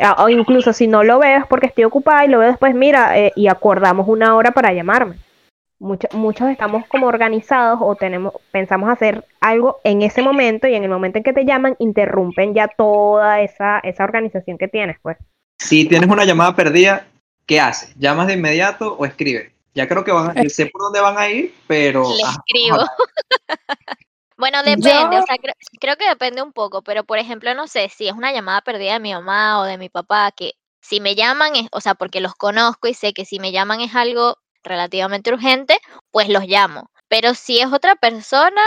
Ah, 0.00 0.24
O 0.24 0.28
incluso 0.28 0.72
si 0.72 0.86
no 0.88 1.04
lo 1.04 1.18
veo 1.20 1.38
es 1.38 1.46
porque 1.46 1.66
estoy 1.66 1.84
ocupada 1.84 2.24
y 2.24 2.28
lo 2.28 2.40
veo 2.40 2.48
después, 2.48 2.74
mira, 2.74 3.16
eh, 3.18 3.32
y 3.36 3.46
acordamos 3.48 4.08
una 4.08 4.34
hora 4.34 4.50
para 4.50 4.72
llamarme. 4.72 5.16
Mucho- 5.80 6.08
muchos 6.12 6.50
estamos 6.50 6.84
como 6.88 7.06
organizados 7.06 7.78
o 7.80 7.94
tenemos, 7.94 8.32
pensamos 8.50 8.90
hacer 8.90 9.24
algo 9.40 9.78
en 9.84 10.02
ese 10.02 10.22
momento 10.22 10.66
y 10.66 10.74
en 10.74 10.82
el 10.82 10.90
momento 10.90 11.18
en 11.18 11.24
que 11.24 11.32
te 11.32 11.44
llaman, 11.44 11.76
interrumpen 11.78 12.52
ya 12.54 12.66
toda 12.66 13.40
esa, 13.40 13.78
esa 13.78 14.02
organización 14.02 14.58
que 14.58 14.66
tienes, 14.66 14.96
pues. 15.00 15.16
Si 15.60 15.84
tienes 15.84 16.10
una 16.10 16.24
llamada 16.24 16.56
perdida, 16.56 17.06
¿qué 17.46 17.60
haces? 17.60 17.94
¿Llamas 17.96 18.26
de 18.26 18.34
inmediato 18.34 18.96
o 18.98 19.04
escribes? 19.04 19.52
Ya 19.74 19.86
creo 19.86 20.02
que 20.02 20.10
van 20.10 20.36
a, 20.36 20.48
sé 20.48 20.66
por 20.66 20.82
dónde 20.82 21.00
van 21.00 21.16
a 21.18 21.28
ir, 21.28 21.54
pero... 21.68 22.02
Le 22.16 22.24
ajá, 22.24 22.42
escribo. 22.44 22.78
Bueno, 24.38 24.62
depende, 24.62 25.16
Yo- 25.16 25.22
o 25.22 25.26
sea, 25.26 25.36
creo, 25.36 25.54
creo 25.80 25.96
que 25.96 26.08
depende 26.08 26.40
un 26.42 26.52
poco, 26.52 26.82
pero 26.82 27.04
por 27.04 27.18
ejemplo, 27.18 27.52
no 27.54 27.66
sé, 27.66 27.88
si 27.88 28.06
es 28.06 28.14
una 28.14 28.32
llamada 28.32 28.60
perdida 28.62 28.94
de 28.94 29.00
mi 29.00 29.12
mamá 29.12 29.60
o 29.60 29.64
de 29.64 29.76
mi 29.76 29.88
papá, 29.88 30.30
que 30.30 30.52
si 30.80 31.00
me 31.00 31.16
llaman, 31.16 31.56
es, 31.56 31.66
o 31.72 31.80
sea, 31.80 31.94
porque 31.96 32.20
los 32.20 32.34
conozco 32.34 32.86
y 32.86 32.94
sé 32.94 33.12
que 33.12 33.24
si 33.24 33.40
me 33.40 33.50
llaman 33.50 33.80
es 33.80 33.94
algo 33.96 34.36
relativamente 34.62 35.32
urgente, 35.32 35.78
pues 36.12 36.28
los 36.28 36.44
llamo. 36.44 36.90
Pero 37.08 37.34
si 37.34 37.58
es 37.58 37.72
otra 37.72 37.96
persona, 37.96 38.62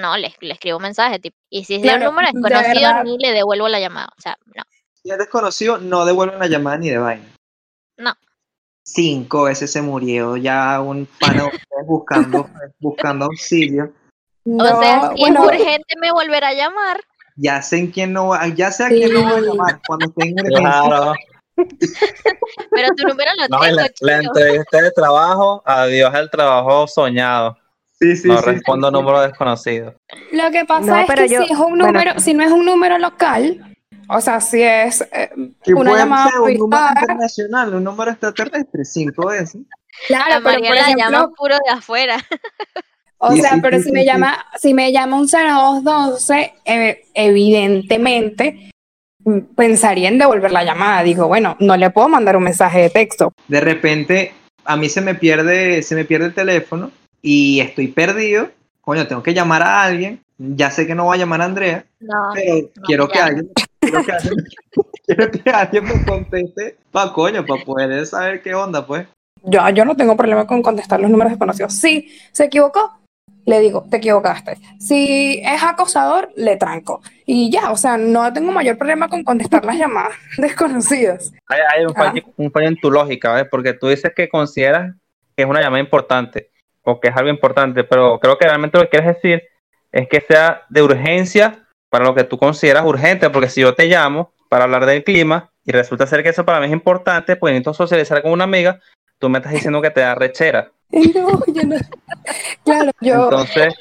no, 0.00 0.16
le, 0.16 0.32
le 0.40 0.52
escribo 0.52 0.76
un 0.76 0.84
mensaje, 0.84 1.18
tipo, 1.18 1.36
y 1.48 1.64
si 1.64 1.74
es 1.74 1.82
de 1.82 1.94
un 1.94 2.04
número 2.04 2.28
de 2.32 2.38
desconocido, 2.40 3.02
ni 3.02 3.18
le 3.18 3.32
devuelvo 3.32 3.68
la 3.68 3.80
llamada, 3.80 4.08
o 4.16 4.20
sea, 4.20 4.38
no. 4.54 4.62
Si 5.02 5.10
es 5.10 5.18
desconocido, 5.18 5.78
no 5.78 6.04
devuelven 6.04 6.38
la 6.38 6.46
llamada 6.46 6.78
ni 6.78 6.88
de 6.88 6.98
vaina. 6.98 7.26
No. 7.96 8.14
Cinco 8.84 9.44
veces 9.44 9.72
se 9.72 9.82
murió 9.82 10.36
ya 10.36 10.80
un 10.80 11.02
ustedes 11.02 11.86
buscando, 11.86 12.48
buscando 12.78 13.24
auxilio. 13.24 13.92
O 14.46 14.64
sea, 14.80 14.96
No, 14.96 15.12
si 15.14 15.20
bueno, 15.20 15.40
es 15.50 15.56
urgente, 15.60 15.94
me 16.00 16.10
volverá 16.12 16.48
a 16.48 16.54
llamar. 16.54 17.00
Ya 17.36 17.62
sé 17.62 17.78
en 17.78 17.90
quién 17.90 18.12
no 18.12 18.28
va, 18.28 18.46
ya 18.48 18.70
sé 18.72 18.84
a 18.84 18.88
quién 18.88 19.12
no 19.12 19.22
va 19.22 19.30
a 19.36 19.40
llamar 19.40 19.80
cuando 19.86 20.06
esté 20.08 20.28
en. 20.28 20.34
Claro. 20.36 21.14
Pero 22.70 22.88
tu 22.96 23.06
número 23.06 23.30
lo 23.36 23.48
No, 23.48 23.60
tengo, 23.60 23.76
la, 23.76 23.90
la 24.00 24.16
entrevista 24.18 24.80
de 24.82 24.90
trabajo, 24.92 25.62
adiós 25.66 26.14
al 26.14 26.30
trabajo 26.30 26.86
soñado. 26.86 27.56
Sí, 27.98 28.16
sí, 28.16 28.28
no 28.28 28.38
sí, 28.38 28.46
respondo 28.46 28.88
sí, 28.88 28.94
sí. 28.94 29.00
número 29.00 29.20
desconocido. 29.20 29.94
Lo 30.32 30.50
que 30.50 30.64
pasa 30.64 30.86
No, 30.86 30.96
es 31.00 31.06
pero 31.06 31.22
que 31.22 31.28
yo- 31.28 31.42
si 31.44 31.52
es 31.52 31.58
un 31.58 31.78
bueno. 31.78 31.86
número, 31.86 32.18
si 32.20 32.32
no 32.34 32.42
es 32.44 32.50
un 32.50 32.64
número 32.64 32.96
local, 32.98 33.76
o 34.08 34.20
sea, 34.22 34.40
si 34.40 34.62
es 34.62 35.02
eh, 35.12 35.30
una 35.74 35.96
llamada 35.96 36.30
ser 36.30 36.40
un 36.40 36.54
número 36.54 36.82
internacional, 36.88 37.74
un 37.74 37.84
número 37.84 38.10
extraterrestre, 38.10 38.84
cinco 38.86 39.26
veces. 39.26 39.60
claro, 40.08 40.40
La 40.40 40.50
pero 40.50 40.60
por 40.66 40.74
la 40.74 40.88
llama 40.88 41.02
ejemplo, 41.04 41.32
puro 41.36 41.56
de 41.66 41.70
afuera. 41.72 42.16
o 43.22 43.32
Sí, 43.32 43.40
sea, 43.42 43.54
sí, 43.54 43.60
pero 43.60 43.76
sí, 43.76 43.82
si 43.84 43.88
sí, 43.90 43.94
me 43.94 44.00
sí. 44.00 44.06
llama, 44.06 44.46
si 44.58 44.74
me 44.74 44.92
llama 44.92 45.16
un 45.18 45.28
0212, 45.28 46.54
eh, 46.64 47.02
evidentemente 47.14 48.70
mm, 49.24 49.38
pensaría 49.54 50.08
en 50.08 50.18
devolver 50.18 50.50
la 50.50 50.64
llamada. 50.64 51.02
Digo, 51.02 51.28
bueno, 51.28 51.56
no 51.60 51.76
le 51.76 51.90
puedo 51.90 52.08
mandar 52.08 52.36
un 52.36 52.44
mensaje 52.44 52.80
de 52.80 52.90
texto. 52.90 53.32
De 53.46 53.60
repente, 53.60 54.32
a 54.64 54.76
mí 54.76 54.88
se 54.88 55.00
me 55.02 55.14
pierde, 55.14 55.82
se 55.82 55.94
me 55.94 56.04
pierde 56.04 56.26
el 56.26 56.34
teléfono 56.34 56.90
y 57.20 57.60
estoy 57.60 57.88
perdido. 57.88 58.48
Coño, 58.80 59.06
tengo 59.06 59.22
que 59.22 59.34
llamar 59.34 59.62
a 59.62 59.82
alguien. 59.82 60.20
Ya 60.38 60.70
sé 60.70 60.86
que 60.86 60.94
no 60.94 61.04
voy 61.04 61.16
a 61.16 61.20
llamar 61.20 61.42
a 61.42 61.44
Andrea, 61.44 61.84
No, 62.00 62.16
pero 62.32 62.54
no 62.74 62.82
quiero 62.86 63.08
que 63.08 63.18
alguien, 63.18 63.50
quiero 63.78 64.02
que 64.02 64.12
alguien, 64.12 64.34
quiero 65.06 65.30
que 65.30 65.50
alguien 65.50 65.84
me 65.84 66.04
conteste 66.06 66.76
pa' 66.90 67.12
coño, 67.12 67.44
para 67.44 67.62
poder 67.62 68.06
saber 68.06 68.40
qué 68.40 68.54
onda, 68.54 68.86
pues. 68.86 69.06
Yo, 69.42 69.68
yo 69.68 69.84
no 69.84 69.96
tengo 69.96 70.16
problema 70.16 70.46
con 70.46 70.62
contestar 70.62 70.98
los 70.98 71.10
números 71.10 71.32
desconocidos. 71.32 71.74
Si 71.74 72.08
se 72.32 72.44
equivocó, 72.44 72.99
le 73.46 73.60
digo, 73.60 73.86
te 73.90 73.96
equivocaste. 73.96 74.58
Si 74.78 75.40
es 75.44 75.62
acosador, 75.62 76.30
le 76.36 76.56
tranco. 76.56 77.02
Y 77.26 77.50
ya, 77.50 77.70
o 77.72 77.76
sea, 77.76 77.96
no 77.96 78.32
tengo 78.32 78.52
mayor 78.52 78.78
problema 78.78 79.08
con 79.08 79.24
contestar 79.24 79.64
las 79.64 79.76
llamadas 79.76 80.14
desconocidas. 80.38 81.32
Hay, 81.48 81.60
hay 81.74 81.84
un, 81.84 81.94
fallo, 81.94 82.22
un 82.36 82.50
fallo 82.50 82.68
en 82.68 82.76
tu 82.76 82.90
lógica, 82.90 83.34
¿ves? 83.34 83.46
Porque 83.50 83.72
tú 83.72 83.88
dices 83.88 84.12
que 84.14 84.28
consideras 84.28 84.94
que 85.36 85.42
es 85.42 85.48
una 85.48 85.60
llamada 85.60 85.80
importante 85.80 86.50
o 86.82 87.00
que 87.00 87.08
es 87.08 87.16
algo 87.16 87.30
importante, 87.30 87.84
pero 87.84 88.18
creo 88.20 88.38
que 88.38 88.46
realmente 88.46 88.78
lo 88.78 88.84
que 88.84 88.90
quieres 88.90 89.16
decir 89.16 89.42
es 89.92 90.08
que 90.08 90.20
sea 90.20 90.62
de 90.68 90.82
urgencia 90.82 91.66
para 91.88 92.04
lo 92.04 92.14
que 92.14 92.24
tú 92.24 92.38
consideras 92.38 92.84
urgente, 92.84 93.30
porque 93.30 93.48
si 93.48 93.60
yo 93.60 93.74
te 93.74 93.86
llamo 93.86 94.32
para 94.48 94.64
hablar 94.64 94.86
del 94.86 95.04
clima 95.04 95.50
y 95.64 95.72
resulta 95.72 96.06
ser 96.06 96.22
que 96.22 96.30
eso 96.30 96.44
para 96.44 96.60
mí 96.60 96.66
es 96.66 96.72
importante, 96.72 97.36
pues 97.36 97.52
necesito 97.52 97.74
socializar 97.74 98.22
con 98.22 98.32
una 98.32 98.44
amiga, 98.44 98.80
tú 99.18 99.28
me 99.28 99.38
estás 99.38 99.52
diciendo 99.52 99.82
que 99.82 99.90
te 99.90 100.00
da 100.00 100.14
rechera. 100.14 100.72
No, 101.14 101.44
yo 101.46 101.62
no. 101.62 101.76
Claro, 102.64 102.90
yo 103.00 103.24
Entonces, 103.24 103.74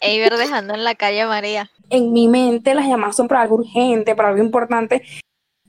Eiber 0.00 0.36
dejando 0.36 0.74
en 0.74 0.84
la 0.84 0.94
calle 0.94 1.22
a 1.22 1.26
María. 1.26 1.70
en 1.90 2.12
mi 2.12 2.28
mente 2.28 2.74
las 2.74 2.86
llamadas 2.86 3.16
son 3.16 3.28
para 3.28 3.42
algo 3.42 3.56
urgente, 3.56 4.14
para 4.14 4.30
algo 4.30 4.42
importante. 4.42 5.02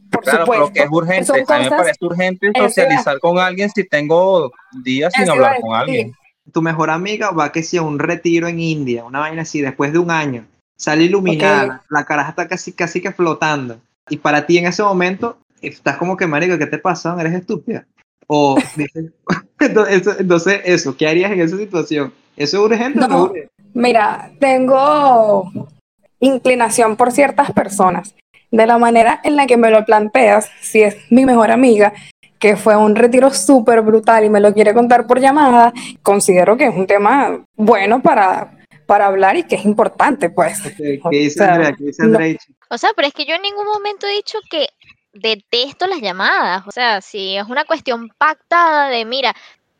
Por 0.10 0.24
claro, 0.24 0.46
pero 0.46 0.68
supuesto. 0.68 0.74
que 0.74 0.80
es 0.80 0.90
urgente. 0.90 1.26
son 1.26 1.36
A 1.48 1.60
mí 1.60 1.64
me 1.66 1.70
parece 1.70 2.06
urgente 2.06 2.52
socializar 2.56 3.20
con 3.20 3.40
alguien 3.40 3.70
si 3.70 3.84
tengo 3.84 4.52
días 4.84 5.14
sin 5.14 5.30
hablar 5.30 5.60
con 5.60 5.76
alguien. 5.76 6.14
Tu 6.54 6.62
mejor 6.62 6.90
amiga 6.90 7.32
va 7.32 7.52
que 7.52 7.62
sea 7.62 7.82
un 7.82 8.00
retiro 8.00 8.48
en 8.48 8.60
India, 8.60 9.04
una 9.04 9.20
vaina 9.20 9.42
así, 9.42 9.62
después 9.62 9.92
de 9.92 10.00
un 10.00 10.12
año. 10.12 10.46
Sale 10.78 11.04
iluminada, 11.04 11.84
la 11.90 12.06
caraja 12.06 12.30
está 12.30 12.48
casi, 12.48 12.72
casi 12.72 13.02
que 13.02 13.12
flotando. 13.12 13.82
Y 14.10 14.18
para 14.18 14.46
ti 14.46 14.58
en 14.58 14.68
ese 14.68 14.82
momento, 14.82 15.38
estás 15.62 15.98
como 15.98 16.16
que, 16.16 16.26
marico, 16.26 16.58
¿qué 16.58 16.68
te 16.68 16.78
pasa? 16.78 17.18
Eres 17.20 17.34
estúpida. 17.34 17.86
O 18.28 18.58
dices, 18.76 19.12
entonces, 20.20 20.62
eso- 20.66 20.96
¿qué 20.98 21.08
harías 21.08 21.32
en 21.32 21.42
esa 21.42 21.58
situación? 21.58 22.14
¿Eso 22.36 22.58
es 22.58 22.64
urgente 22.72 23.00
o 23.00 23.02
no 23.02 23.08
No. 23.08 23.16
es 23.26 23.30
urgente? 23.32 23.52
Mira, 23.74 24.32
tengo 24.40 25.52
inclinación 26.20 26.96
por 26.96 27.12
ciertas 27.12 27.52
personas. 27.52 28.16
De 28.50 28.66
la 28.66 28.78
manera 28.78 29.20
en 29.24 29.36
la 29.36 29.46
que 29.46 29.58
me 29.58 29.70
lo 29.70 29.84
planteas, 29.86 30.50
si 30.62 30.82
es 30.82 30.96
mi 31.10 31.26
mejor 31.26 31.52
amiga, 31.52 31.94
que 32.40 32.56
fue 32.56 32.78
un 32.78 32.96
retiro 32.96 33.32
súper 33.34 33.82
brutal 33.82 34.24
y 34.24 34.30
me 34.30 34.40
lo 34.40 34.54
quiere 34.54 34.74
contar 34.74 35.06
por 35.06 35.20
llamada, 35.20 35.74
considero 36.02 36.56
que 36.56 36.68
es 36.68 36.76
un 36.76 36.88
tema 36.88 37.44
bueno 37.56 38.02
para, 38.02 38.58
para 38.86 39.08
hablar 39.08 39.36
y 39.36 39.44
que 39.44 39.56
es 39.56 39.66
importante, 39.66 40.30
pues. 40.30 40.62
¿Qué, 40.78 41.00
O 41.04 41.10
qué 41.10 41.18
dice 41.18 41.40
sea, 41.40 41.56
Andrea? 41.56 41.74
¿Qué 41.78 41.84
dice 41.86 42.04
no. 42.04 42.18
Andrea? 42.18 42.38
O 42.70 42.78
sea, 42.78 42.90
pero 42.96 43.08
es 43.10 43.14
que 43.14 43.26
yo 43.26 43.36
en 43.36 43.42
ningún 43.42 43.66
momento 43.66 44.08
he 44.08 44.16
dicho 44.16 44.38
que 44.50 44.68
detesto 45.20 45.88
las 45.88 46.02
llamadas. 46.02 46.66
O 46.68 46.72
sea, 46.72 47.02
si 47.02 47.36
es 47.38 47.46
una 47.48 47.66
cuestión 47.66 48.10
pactada 48.18 48.90
de, 48.90 49.06
mira, 49.06 49.34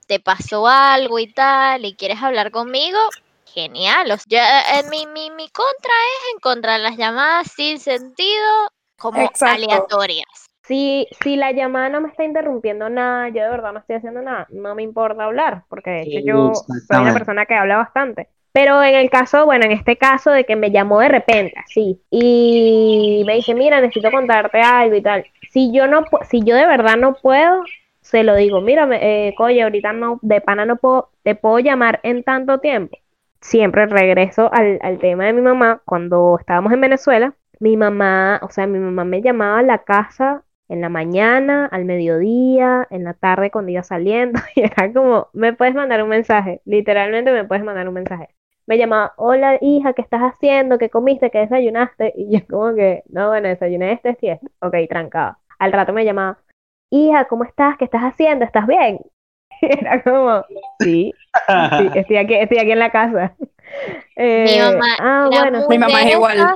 te 0.08 0.20
pasó 0.20 0.68
algo 0.68 1.20
y 1.20 1.32
tal, 1.34 1.86
y 1.86 1.96
quieres 1.96 2.22
hablar 2.22 2.52
conmigo, 2.52 2.98
genial. 3.46 4.12
O 4.12 4.18
sea, 4.18 4.26
yo, 4.28 4.80
eh, 4.80 4.90
mi, 4.90 5.06
mi, 5.08 5.30
mi 5.32 5.50
contra 5.50 5.94
es 6.18 6.34
en 6.34 6.40
contra 6.40 6.74
de 6.74 6.80
las 6.80 6.98
llamadas 6.98 7.52
sin 7.56 7.80
sentido, 7.80 8.70
como 8.98 9.22
Exacto. 9.22 9.52
aleatorias. 9.52 10.48
Si, 10.64 11.08
si 11.22 11.38
la 11.38 11.54
llamada 11.54 11.88
no 11.88 12.02
me 12.02 12.10
está 12.10 12.26
interrumpiendo 12.26 12.90
nada, 12.90 13.30
yo 13.30 13.42
de 13.42 13.50
verdad 13.50 13.72
no 13.72 13.80
estoy 13.80 13.96
haciendo 13.96 14.22
nada, 14.22 14.48
no 14.50 14.76
me 14.76 14.84
importa 14.84 15.24
hablar, 15.24 15.64
porque 15.70 15.90
de 15.90 16.02
hecho 16.04 16.20
yo 16.26 16.54
soy 16.54 16.98
una 16.98 17.14
persona 17.14 17.46
que 17.46 17.56
habla 17.56 17.78
bastante. 17.78 18.28
Pero 18.58 18.82
en 18.82 18.96
el 18.96 19.12
caso, 19.12 19.46
bueno, 19.46 19.66
en 19.66 19.72
este 19.72 19.98
caso 19.98 20.32
de 20.32 20.44
que 20.44 20.56
me 20.56 20.72
llamó 20.72 21.00
de 21.00 21.10
repente, 21.10 21.54
así, 21.64 22.02
y 22.10 23.22
me 23.28 23.36
dice, 23.36 23.54
mira, 23.54 23.80
necesito 23.82 24.10
contarte 24.10 24.60
algo 24.62 24.96
y 24.96 25.02
tal. 25.04 25.26
Si 25.52 25.72
yo 25.72 25.86
no, 25.86 26.06
si 26.28 26.42
yo 26.42 26.56
de 26.56 26.66
verdad 26.66 26.98
no 26.98 27.14
puedo, 27.14 27.64
se 28.02 28.24
lo 28.24 28.36
digo, 28.36 28.60
mira, 28.62 28.90
eh, 28.94 29.36
ahorita 29.38 29.94
no, 29.94 30.18
de 30.24 30.42
pana 30.42 30.66
no 30.66 30.78
puedo, 30.78 31.12
te 31.22 31.36
puedo 31.36 31.60
llamar 31.60 32.00
en 32.02 32.24
tanto 32.24 32.60
tiempo. 32.60 32.98
Siempre 33.42 33.86
regreso 33.86 34.52
al, 34.52 34.80
al 34.82 34.98
tema 34.98 35.26
de 35.26 35.34
mi 35.34 35.42
mamá, 35.44 35.84
cuando 35.86 36.38
estábamos 36.40 36.74
en 36.74 36.82
Venezuela, 36.82 37.36
mi 37.60 37.78
mamá, 37.78 38.40
o 38.42 38.50
sea, 38.50 38.66
mi 38.66 38.80
mamá 38.80 39.06
me 39.06 39.22
llamaba 39.22 39.60
a 39.60 39.62
la 39.62 39.84
casa 39.84 40.46
en 40.68 40.82
la 40.82 40.90
mañana, 40.90 41.68
al 41.68 41.86
mediodía, 41.86 42.88
en 42.90 43.04
la 43.04 43.14
tarde 43.14 43.52
cuando 43.52 43.72
iba 43.72 43.84
saliendo, 43.84 44.40
y 44.56 44.62
era 44.62 44.92
como, 44.92 45.28
me 45.34 45.54
puedes 45.54 45.76
mandar 45.76 46.02
un 46.02 46.10
mensaje, 46.10 46.62
literalmente 46.66 47.32
me 47.32 47.46
puedes 47.46 47.64
mandar 47.64 47.88
un 47.88 47.94
mensaje. 47.94 48.30
Me 48.68 48.78
llamaba, 48.78 49.14
hola 49.16 49.58
hija, 49.62 49.94
¿qué 49.94 50.02
estás 50.02 50.20
haciendo? 50.20 50.78
¿Qué 50.78 50.90
comiste? 50.90 51.32
¿Qué 51.32 51.40
desayunaste? 51.40 52.14
Y 52.18 52.38
yo 52.38 52.46
como 52.48 52.76
que, 52.76 53.04
no, 53.08 53.30
bueno, 53.30 53.48
desayuné 53.48 53.94
este, 53.94 54.10
este 54.10 54.26
y 54.28 54.30
este. 54.30 54.48
Ok, 54.62 54.76
trancada. 54.90 55.40
Al 55.58 55.72
rato 55.72 55.94
me 55.94 56.04
llamaba, 56.06 56.40
hija, 56.92 57.26
¿cómo 57.26 57.46
estás? 57.46 57.78
¿Qué 57.78 57.86
estás 57.86 58.02
haciendo? 58.02 58.44
¿Estás 58.44 58.68
bien? 58.68 59.00
Era 59.62 60.04
como, 60.04 60.44
sí, 60.80 61.14
sí, 61.48 61.90
estoy 61.96 62.18
aquí, 62.18 62.36
estoy 62.36 62.60
aquí 62.60 62.72
en 62.72 62.80
la 62.80 62.92
casa. 62.92 63.36
Eh, 64.16 64.46
Mi 64.46 64.60
mamá 64.60 64.86
ah, 65.00 65.30
era 65.32 65.42
bueno, 65.42 65.68
Mi 65.70 65.78
mamá 65.78 66.02
es 66.04 66.12
igual. 66.14 66.38
esas. 66.38 66.56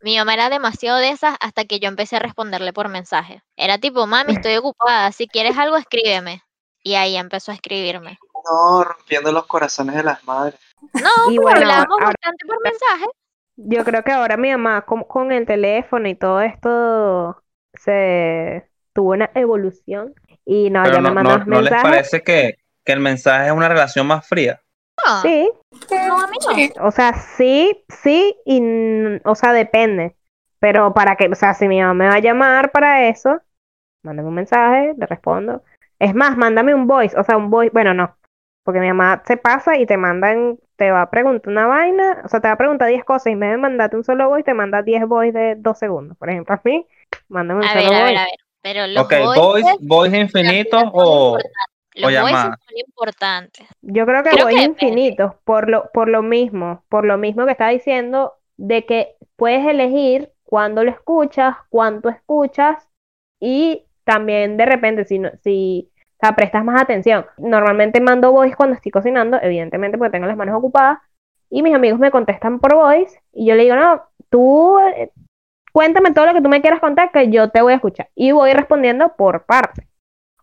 Mi 0.00 0.18
mamá 0.18 0.34
era 0.34 0.50
demasiado 0.50 0.98
de 0.98 1.10
esas 1.10 1.36
hasta 1.40 1.64
que 1.64 1.78
yo 1.78 1.88
empecé 1.88 2.16
a 2.16 2.18
responderle 2.20 2.72
por 2.72 2.88
mensaje. 2.88 3.40
Era 3.56 3.78
tipo, 3.78 4.06
mami, 4.08 4.32
estoy 4.32 4.56
ocupada, 4.56 5.12
si 5.12 5.28
quieres 5.28 5.56
algo, 5.56 5.76
escríbeme. 5.76 6.42
Y 6.82 6.94
ahí 6.94 7.16
empezó 7.16 7.52
a 7.52 7.54
escribirme. 7.54 8.18
No, 8.50 8.82
rompiendo 8.82 9.30
los 9.30 9.46
corazones 9.46 9.94
de 9.94 10.02
las 10.02 10.24
madres. 10.24 10.58
No, 10.94 11.30
Y 11.30 11.36
pero 11.38 11.42
bueno, 11.42 11.58
hablábamos 11.60 11.88
ahora- 12.00 12.06
bastante 12.06 12.46
por 12.46 12.62
mensaje. 12.62 13.04
Yo 13.56 13.84
creo 13.84 14.02
que 14.02 14.12
ahora 14.12 14.36
mi 14.36 14.50
mamá 14.50 14.82
con, 14.82 15.04
con 15.04 15.30
el 15.30 15.46
teléfono 15.46 16.08
y 16.08 16.14
todo 16.14 16.40
esto 16.40 17.42
se 17.74 18.66
tuvo 18.92 19.10
una 19.12 19.30
evolución 19.34 20.14
y 20.44 20.70
no, 20.70 20.82
Pero 20.82 20.94
ya 20.96 21.00
me 21.02 21.08
no, 21.10 21.14
manda 21.14 21.32
no, 21.32 21.38
más 21.38 21.46
¿no 21.46 21.60
les 21.62 21.82
parece 21.82 22.22
que, 22.22 22.58
que 22.84 22.92
el 22.92 23.00
mensaje 23.00 23.46
es 23.46 23.52
una 23.52 23.68
relación 23.68 24.06
más 24.06 24.26
fría? 24.26 24.60
No, 25.06 25.22
Sí, 25.22 25.50
no, 26.08 26.20
a 26.20 26.26
mí 26.28 26.36
no. 26.48 26.54
Sí. 26.54 26.72
o 26.80 26.90
sea, 26.90 27.12
sí, 27.14 27.84
sí 27.88 28.36
y 28.44 28.60
o 29.24 29.34
sea, 29.34 29.52
depende. 29.52 30.16
Pero 30.58 30.94
para 30.94 31.16
que, 31.16 31.26
o 31.28 31.34
sea, 31.34 31.54
si 31.54 31.66
mi 31.68 31.80
mamá 31.80 31.94
me 31.94 32.08
va 32.08 32.14
a 32.14 32.20
llamar 32.20 32.70
para 32.72 33.08
eso, 33.08 33.40
mándame 34.02 34.28
un 34.28 34.34
mensaje, 34.34 34.94
le 34.96 35.06
respondo. 35.06 35.62
Es 35.98 36.14
más, 36.14 36.36
mándame 36.36 36.74
un 36.74 36.86
voice, 36.86 37.18
o 37.18 37.24
sea, 37.24 37.36
un 37.36 37.50
voice, 37.50 37.70
bueno, 37.72 37.94
no, 37.94 38.16
porque 38.64 38.80
mi 38.80 38.88
mamá 38.88 39.22
se 39.26 39.36
pasa 39.36 39.76
y 39.76 39.86
te 39.86 39.96
mandan, 39.96 40.58
te 40.76 40.90
va 40.90 41.02
a 41.02 41.10
preguntar 41.10 41.50
una 41.52 41.66
vaina, 41.66 42.22
o 42.24 42.28
sea, 42.28 42.40
te 42.40 42.48
va 42.48 42.54
a 42.54 42.58
preguntar 42.58 42.88
10 42.88 43.04
cosas 43.04 43.26
y 43.28 43.30
en 43.32 43.40
vez 43.40 43.50
de 43.50 43.56
mandarte 43.58 43.96
un 43.96 44.04
solo 44.04 44.28
voice, 44.28 44.44
te 44.44 44.54
manda 44.54 44.82
10 44.82 45.06
voice 45.06 45.32
de 45.38 45.54
2 45.56 45.78
segundos. 45.78 46.16
Por 46.18 46.30
ejemplo, 46.30 46.54
a 46.54 46.60
mí, 46.64 46.86
mándame 47.28 47.60
un 47.60 47.66
A 47.66 47.72
solo 47.72 47.92
ver, 47.92 47.94
a 47.94 48.04
ver, 48.04 48.16
voice. 48.16 48.18
a 48.18 48.24
ver. 48.24 48.34
Pero 48.62 48.86
los 48.86 49.04
Ok, 49.04 49.12
voice, 49.14 49.40
voices, 49.40 49.76
voice 49.80 50.16
infinito 50.18 50.78
son 50.78 50.90
o... 50.92 51.36
Los 51.94 52.14
voices 52.14 52.14
llamada. 52.14 52.58
son 52.66 52.78
importantes. 52.78 53.68
Yo 53.82 54.06
creo 54.06 54.22
que 54.22 54.30
Creo 54.30 54.44
voy 54.46 54.54
que 54.54 54.62
infinitos, 54.62 55.34
por 55.44 55.68
lo, 55.68 55.90
por 55.92 56.08
lo 56.08 56.22
mismo, 56.22 56.84
por 56.88 57.04
lo 57.04 57.18
mismo 57.18 57.44
que 57.44 57.52
estaba 57.52 57.70
diciendo, 57.70 58.34
de 58.56 58.86
que 58.86 59.16
puedes 59.36 59.66
elegir 59.66 60.32
cuándo 60.44 60.84
lo 60.84 60.90
escuchas, 60.90 61.56
cuánto 61.68 62.08
escuchas, 62.08 62.88
y 63.40 63.84
también 64.04 64.56
de 64.56 64.66
repente, 64.66 65.04
si, 65.04 65.18
no, 65.18 65.30
si 65.42 65.91
o 66.22 66.26
sea, 66.26 66.36
prestas 66.36 66.64
más 66.64 66.80
atención. 66.80 67.26
Normalmente 67.36 68.00
mando 68.00 68.30
voice 68.30 68.54
cuando 68.54 68.76
estoy 68.76 68.92
cocinando, 68.92 69.38
evidentemente 69.42 69.98
porque 69.98 70.12
tengo 70.12 70.26
las 70.26 70.36
manos 70.36 70.56
ocupadas, 70.56 70.98
y 71.50 71.62
mis 71.62 71.74
amigos 71.74 71.98
me 71.98 72.12
contestan 72.12 72.60
por 72.60 72.76
voice, 72.76 73.20
y 73.32 73.46
yo 73.46 73.56
le 73.56 73.64
digo, 73.64 73.74
no, 73.74 74.02
tú 74.30 74.78
eh, 74.78 75.10
cuéntame 75.72 76.12
todo 76.12 76.26
lo 76.26 76.34
que 76.34 76.40
tú 76.40 76.48
me 76.48 76.60
quieras 76.60 76.78
contar, 76.78 77.10
que 77.10 77.28
yo 77.28 77.50
te 77.50 77.60
voy 77.60 77.72
a 77.72 77.76
escuchar. 77.76 78.08
Y 78.14 78.30
voy 78.30 78.52
respondiendo 78.52 79.16
por 79.16 79.46
parte 79.46 79.88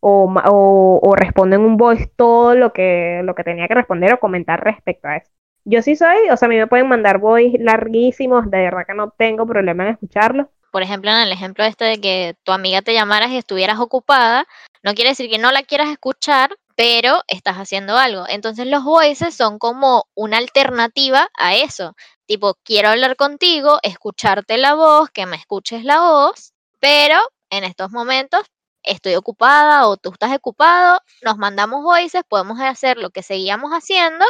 o, 0.02 0.26
o, 0.26 1.00
o 1.02 1.16
respondo 1.16 1.56
en 1.56 1.62
un 1.62 1.78
voice 1.78 2.12
todo 2.16 2.56
lo 2.56 2.74
que, 2.74 3.22
lo 3.24 3.34
que 3.34 3.46
tenía 3.46 3.68
que 3.68 3.76
responder 3.76 4.14
o 4.14 4.20
comentar 4.20 4.62
respecto 4.62 5.08
a 5.08 5.16
eso. 5.18 5.32
Yo 5.64 5.82
sí 5.82 5.96
soy, 5.96 6.30
o 6.30 6.36
sea, 6.36 6.48
a 6.48 6.50
mí 6.50 6.58
me 6.58 6.68
pueden 6.68 6.90
mandar 6.90 7.20
voice 7.20 7.58
larguísimos, 7.58 8.52
de 8.52 8.58
verdad 8.58 8.86
que 8.86 8.94
no 8.94 9.12
tengo 9.12 9.46
problema 9.46 9.84
en 9.86 9.94
escucharlos. 9.94 10.48
Por 10.72 10.84
ejemplo, 10.84 11.10
en 11.10 11.22
el 11.22 11.32
ejemplo 11.32 11.64
este 11.64 11.86
de 11.86 12.00
que 12.00 12.36
tu 12.44 12.52
amiga 12.52 12.82
te 12.82 12.94
llamaras 12.94 13.32
y 13.32 13.38
estuvieras 13.38 13.80
ocupada, 13.80 14.46
no 14.84 14.94
quiere 14.94 15.12
decir 15.12 15.30
que 15.30 15.38
no 15.38 15.52
la 15.52 15.64
quieras 15.64 15.90
escuchar, 15.90 16.56
pero 16.76 17.24
estás 17.28 17.58
haciendo 17.58 17.98
algo. 17.98 18.26
Entonces 18.30 18.66
los 18.68 18.84
voices 18.84 19.36
son 19.36 19.60
como 19.60 20.06
una 20.16 20.38
alternativa 20.38 21.30
a 21.38 21.56
eso. 21.56 21.96
Tipo, 22.26 22.56
quiero 22.64 22.90
hablar 22.90 23.16
contigo, 23.18 23.80
escucharte 23.84 24.58
la 24.58 24.76
voz, 24.76 25.10
que 25.10 25.26
me 25.26 25.36
escuches 25.36 25.84
la 25.84 26.00
voz, 26.00 26.54
pero 26.80 27.18
en 27.50 27.64
estos 27.64 27.92
momentos 27.92 28.46
estoy 28.84 29.16
ocupada 29.16 29.88
o 29.88 29.98
tú 29.98 30.12
estás 30.12 30.34
ocupado, 30.34 31.02
nos 31.22 31.38
mandamos 31.38 31.84
voices, 31.84 32.22
podemos 32.28 32.60
hacer 32.62 32.98
lo 32.98 33.10
que 33.10 33.24
seguíamos 33.24 33.72
haciendo 33.72 34.26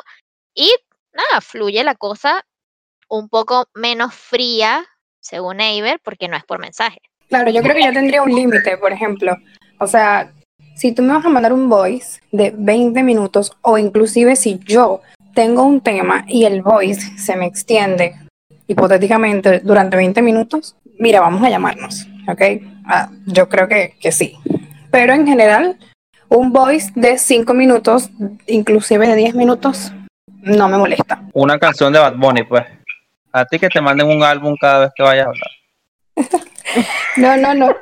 y 0.55 0.73
nada, 1.13 1.41
fluye 1.41 1.83
la 1.83 1.95
cosa 1.95 2.43
un 3.09 3.29
poco 3.29 3.67
menos 3.73 4.13
fría, 4.13 4.85
según 5.19 5.61
Eiber, 5.61 5.99
porque 6.03 6.27
no 6.27 6.37
es 6.37 6.45
por 6.45 6.59
mensaje. 6.59 6.99
Claro, 7.27 7.51
yo 7.51 7.61
creo 7.61 7.75
que 7.75 7.83
yo 7.83 7.93
tendría 7.93 8.23
un 8.23 8.33
límite, 8.33 8.77
por 8.77 8.91
ejemplo. 8.91 9.35
O 9.79 9.87
sea, 9.87 10.33
si 10.79 10.93
tú 10.93 11.03
me 11.03 11.13
vas 11.13 11.25
a 11.25 11.29
mandar 11.29 11.51
un 11.51 11.67
voice 11.67 12.21
de 12.31 12.53
20 12.57 13.03
minutos 13.03 13.51
o 13.61 13.77
inclusive 13.77 14.37
si 14.37 14.59
yo 14.59 15.01
tengo 15.33 15.63
un 15.63 15.81
tema 15.81 16.23
y 16.25 16.45
el 16.45 16.61
voice 16.61 17.17
se 17.17 17.35
me 17.35 17.45
extiende 17.45 18.15
hipotéticamente 18.65 19.59
durante 19.59 19.97
20 19.97 20.21
minutos, 20.21 20.77
mira, 20.97 21.19
vamos 21.19 21.43
a 21.43 21.49
llamarnos, 21.49 22.07
¿ok? 22.29 22.41
Ah, 22.85 23.09
yo 23.25 23.49
creo 23.49 23.67
que, 23.67 23.95
que 23.99 24.13
sí. 24.13 24.37
Pero 24.89 25.13
en 25.13 25.27
general, 25.27 25.77
un 26.29 26.53
voice 26.53 26.91
de 26.95 27.17
5 27.17 27.53
minutos, 27.53 28.09
inclusive 28.47 29.05
de 29.05 29.15
10 29.15 29.35
minutos, 29.35 29.91
no 30.43 30.69
me 30.69 30.77
molesta. 30.77 31.23
Una 31.33 31.59
canción 31.59 31.91
de 31.91 31.99
Bad 31.99 32.15
Bunny, 32.15 32.43
pues. 32.43 32.63
A 33.33 33.43
ti 33.45 33.59
que 33.59 33.67
te 33.67 33.81
manden 33.81 34.07
un 34.07 34.23
álbum 34.23 34.55
cada 34.59 34.79
vez 34.79 34.91
que 34.95 35.03
vayas 35.03 35.25
a 35.25 35.29
hablar. 35.29 35.49
No, 37.17 37.35
no, 37.35 37.53
no. 37.53 37.75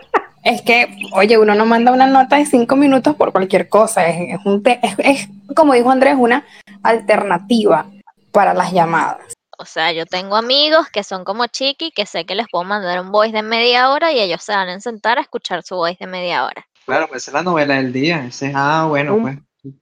Es 0.50 0.62
que, 0.62 0.96
oye, 1.14 1.38
uno 1.38 1.56
no 1.56 1.66
manda 1.66 1.92
una 1.92 2.08
nota 2.08 2.38
de 2.38 2.46
cinco 2.46 2.76
minutos 2.78 3.16
por 3.16 3.32
cualquier 3.34 3.68
cosa. 3.68 4.08
Es, 4.08 4.40
es 4.40 4.46
un 4.46 4.64
te- 4.64 4.80
es, 4.82 4.96
es, 5.00 5.30
como 5.56 5.74
dijo 5.74 5.90
Andrés, 5.92 6.16
una 6.18 6.46
alternativa 6.84 7.86
para 8.32 8.54
las 8.54 8.72
llamadas. 8.72 9.34
O 9.60 9.66
sea, 9.66 9.92
yo 9.92 10.06
tengo 10.06 10.36
amigos 10.36 10.88
que 10.90 11.04
son 11.04 11.24
como 11.26 11.48
Chiqui, 11.48 11.92
que 11.92 12.06
sé 12.06 12.26
que 12.26 12.36
les 12.36 12.46
puedo 12.52 12.64
mandar 12.64 13.02
un 13.02 13.12
voice 13.12 13.34
de 13.36 13.42
media 13.42 13.90
hora 13.90 14.12
y 14.12 14.20
ellos 14.20 14.42
se 14.44 14.54
van 14.54 14.70
a 14.70 14.80
sentar 14.80 15.18
a 15.18 15.22
escuchar 15.22 15.64
su 15.64 15.76
voice 15.76 15.98
de 16.00 16.08
media 16.10 16.46
hora. 16.46 16.66
Claro, 16.86 17.08
pues 17.10 17.24
esa 17.24 17.32
es 17.32 17.34
la 17.34 17.44
novela 17.44 17.76
del 17.76 17.92
día. 17.92 18.26
Ese 18.28 18.48
es, 18.48 18.54
ah, 18.56 18.86
bueno, 18.88 19.16
Un- 19.16 19.22
pues. 19.24 19.38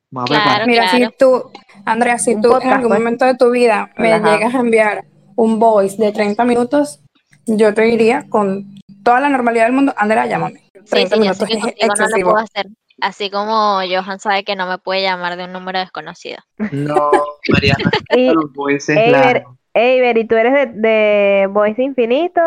Vamos 0.09 0.31
a 0.31 0.33
Claro. 0.33 0.43
preparar. 0.45 0.67
Mira, 0.67 0.89
claro. 0.89 1.05
si 1.11 1.17
tú, 1.19 1.51
Andrea, 1.85 2.17
si 2.17 2.33
Un 2.35 2.41
tú 2.41 2.57
en 2.57 2.69
algún 2.69 2.87
pues. 2.87 2.99
momento 2.99 3.25
de 3.25 3.35
tu 3.35 3.51
vida 3.51 3.91
me 3.97 4.07
llegas 4.17 4.55
a 4.55 4.59
enviar 4.59 5.03
un 5.35 5.59
voice 5.59 5.97
de 6.01 6.11
30 6.11 6.43
minutos, 6.45 7.01
yo 7.47 7.73
te 7.73 7.83
diría 7.83 8.25
con 8.29 8.75
toda 9.03 9.19
la 9.19 9.29
normalidad 9.29 9.65
del 9.65 9.73
mundo, 9.73 9.93
Andrea, 9.97 10.25
llámame. 10.25 10.61
Sí, 10.85 11.07
30 11.07 11.15
sí, 11.15 11.23
yo 11.25 11.33
sé 11.33 11.45
que 11.45 11.59
contigo 11.59 11.93
no 11.97 12.07
lo 12.07 12.23
puedo 12.23 12.37
hacer. 12.37 12.67
Así 13.01 13.29
como 13.29 13.81
Johan 13.81 14.19
sabe 14.19 14.43
que 14.43 14.55
no 14.55 14.67
me 14.67 14.77
puede 14.77 15.01
llamar 15.01 15.35
de 15.35 15.45
un 15.45 15.53
número 15.53 15.79
desconocido. 15.79 16.37
No, 16.71 17.11
Mariana, 17.49 17.91
Y, 18.15 18.33
los 18.33 18.53
voices 18.53 18.95
Eiber, 18.95 19.11
largos. 19.11 19.57
Eiber, 19.73 20.17
¿y 20.17 20.25
tú 20.25 20.35
eres 20.35 20.53
de, 20.53 20.87
de 20.87 21.47
voice 21.47 21.81
infinito? 21.83 22.41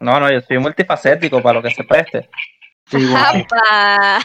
No, 0.00 0.18
no, 0.18 0.30
yo 0.32 0.40
soy 0.40 0.58
multifacético 0.58 1.42
para 1.42 1.54
lo 1.54 1.62
que 1.62 1.70
se 1.70 1.84
preste. 1.84 2.28
¡Apa! 2.92 4.18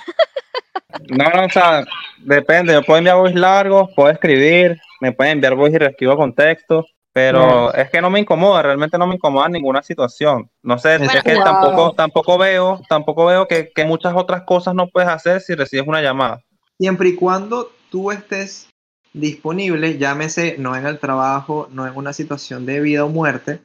No, 1.10 1.30
no, 1.30 1.46
o 1.46 1.50
sea, 1.50 1.86
depende. 2.20 2.74
Yo 2.74 2.82
puedo 2.84 2.98
enviar 2.98 3.18
voice 3.18 3.38
largos, 3.38 3.90
puedo 3.96 4.10
escribir, 4.10 4.80
me 5.02 5.12
pueden 5.12 5.34
enviar 5.34 5.56
voice 5.56 5.76
y 5.76 5.80
reescribo 5.80 6.16
con 6.16 6.34
texto, 6.34 6.86
pero 7.18 7.74
es 7.74 7.90
que 7.90 8.00
no 8.00 8.12
me 8.12 8.20
incomoda, 8.20 8.62
realmente 8.62 8.96
no 8.96 9.08
me 9.08 9.16
incomoda 9.16 9.50
ninguna 9.50 9.82
situación. 9.82 10.52
No 10.62 10.78
sé, 10.78 11.00
Bueno, 11.00 11.14
es 11.14 11.24
que 11.24 11.34
wow. 11.34 11.44
tampoco, 11.44 11.94
tampoco 11.94 12.38
veo, 12.38 12.80
tampoco 12.88 13.26
veo 13.26 13.48
que, 13.48 13.72
que 13.74 13.86
muchas 13.86 14.14
otras 14.16 14.44
cosas 14.44 14.76
no 14.76 14.88
puedes 14.88 15.10
hacer 15.10 15.42
si 15.42 15.56
recibes 15.56 15.88
una 15.88 16.00
llamada. 16.00 16.44
Siempre 16.78 17.10
y 17.10 17.16
cuando 17.16 17.72
tú 17.90 18.12
estés 18.12 18.70
disponible, 19.14 19.98
llámese 19.98 20.58
no 20.60 20.76
en 20.76 20.86
el 20.86 21.00
trabajo, 21.00 21.68
no 21.72 21.88
en 21.88 21.98
una 21.98 22.14
situación 22.14 22.68
de 22.68 22.82
vida 22.82 23.04
o 23.04 23.10
muerte, 23.10 23.62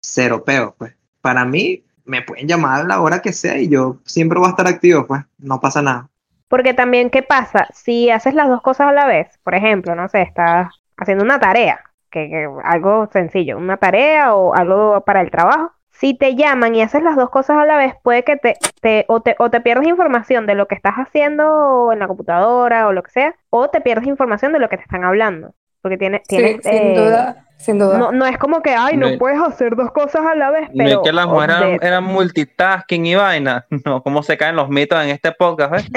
cero 0.00 0.44
peo, 0.44 0.76
pues. 0.78 0.94
Para 1.20 1.44
mí, 1.44 1.82
me 2.04 2.22
pueden 2.22 2.46
llamar 2.46 2.82
a 2.82 2.84
la 2.84 3.00
hora 3.00 3.22
que 3.22 3.32
sea 3.32 3.58
y 3.58 3.68
yo 3.68 3.96
siempre 4.04 4.38
voy 4.38 4.46
a 4.46 4.50
estar 4.50 4.68
activo, 4.68 5.04
pues. 5.04 5.20
No 5.38 5.60
pasa 5.60 5.82
nada. 5.82 6.08
Porque 6.46 6.74
también, 6.74 7.10
¿qué 7.10 7.24
pasa? 7.24 7.66
Si 7.74 8.08
haces 8.10 8.34
las 8.34 8.46
dos 8.46 8.62
cosas 8.62 8.86
a 8.86 8.92
la 8.92 9.06
vez, 9.06 9.36
por 9.42 9.56
ejemplo, 9.56 9.96
no 9.96 10.08
sé, 10.08 10.22
estás 10.22 10.68
haciendo 10.96 11.24
una 11.24 11.40
tarea, 11.40 11.80
que, 12.14 12.30
que 12.30 12.48
algo 12.64 13.08
sencillo, 13.12 13.58
una 13.58 13.76
tarea 13.76 14.34
o 14.34 14.54
algo 14.54 15.02
para 15.04 15.20
el 15.20 15.30
trabajo. 15.30 15.72
Si 15.90 16.16
te 16.16 16.34
llaman 16.34 16.74
y 16.74 16.82
haces 16.82 17.02
las 17.02 17.14
dos 17.16 17.30
cosas 17.30 17.56
a 17.58 17.64
la 17.66 17.76
vez, 17.76 17.94
puede 18.02 18.24
que 18.24 18.36
te, 18.36 18.56
te, 18.80 19.04
o, 19.08 19.20
te, 19.20 19.36
o 19.38 19.50
te 19.50 19.60
pierdas 19.60 19.86
información 19.86 20.46
de 20.46 20.54
lo 20.54 20.66
que 20.66 20.74
estás 20.74 20.94
haciendo 20.94 21.90
en 21.92 21.98
la 22.00 22.08
computadora 22.08 22.86
o 22.88 22.92
lo 22.92 23.02
que 23.02 23.10
sea, 23.12 23.34
o 23.50 23.68
te 23.68 23.80
pierdes 23.80 24.06
información 24.08 24.52
de 24.52 24.58
lo 24.58 24.68
que 24.68 24.76
te 24.76 24.82
están 24.82 25.04
hablando. 25.04 25.54
Porque 25.82 25.96
tiene, 25.98 26.22
Sí, 26.28 26.36
tienes, 26.36 26.62
sin 26.64 26.72
eh, 26.72 26.94
duda, 26.96 27.46
sin 27.58 27.78
duda. 27.78 27.98
No, 27.98 28.10
no 28.10 28.26
es 28.26 28.38
como 28.38 28.60
que, 28.62 28.74
ay, 28.74 28.96
no 28.96 29.10
No- 29.10 29.18
puedes 29.18 29.40
hacer 29.40 29.76
dos 29.76 29.90
cosas 29.92 30.24
a 30.26 30.34
la 30.34 30.50
vez, 30.50 30.68
No 30.70 30.84
pero 30.84 30.90
es 31.02 31.06
que 31.08 31.12
las 31.12 31.26
mujeres 31.26 31.56
eran, 31.58 31.78
eran 31.82 32.04
multitasking 32.04 33.06
y 33.06 33.14
vaina. 33.14 33.66
No, 33.84 34.02
cómo 34.02 34.22
se 34.22 34.36
caen 34.38 34.56
los 34.56 34.68
mitos 34.70 35.00
en 35.02 35.10
este 35.10 35.30
podcast, 35.32 35.72
¿ves? 35.72 35.90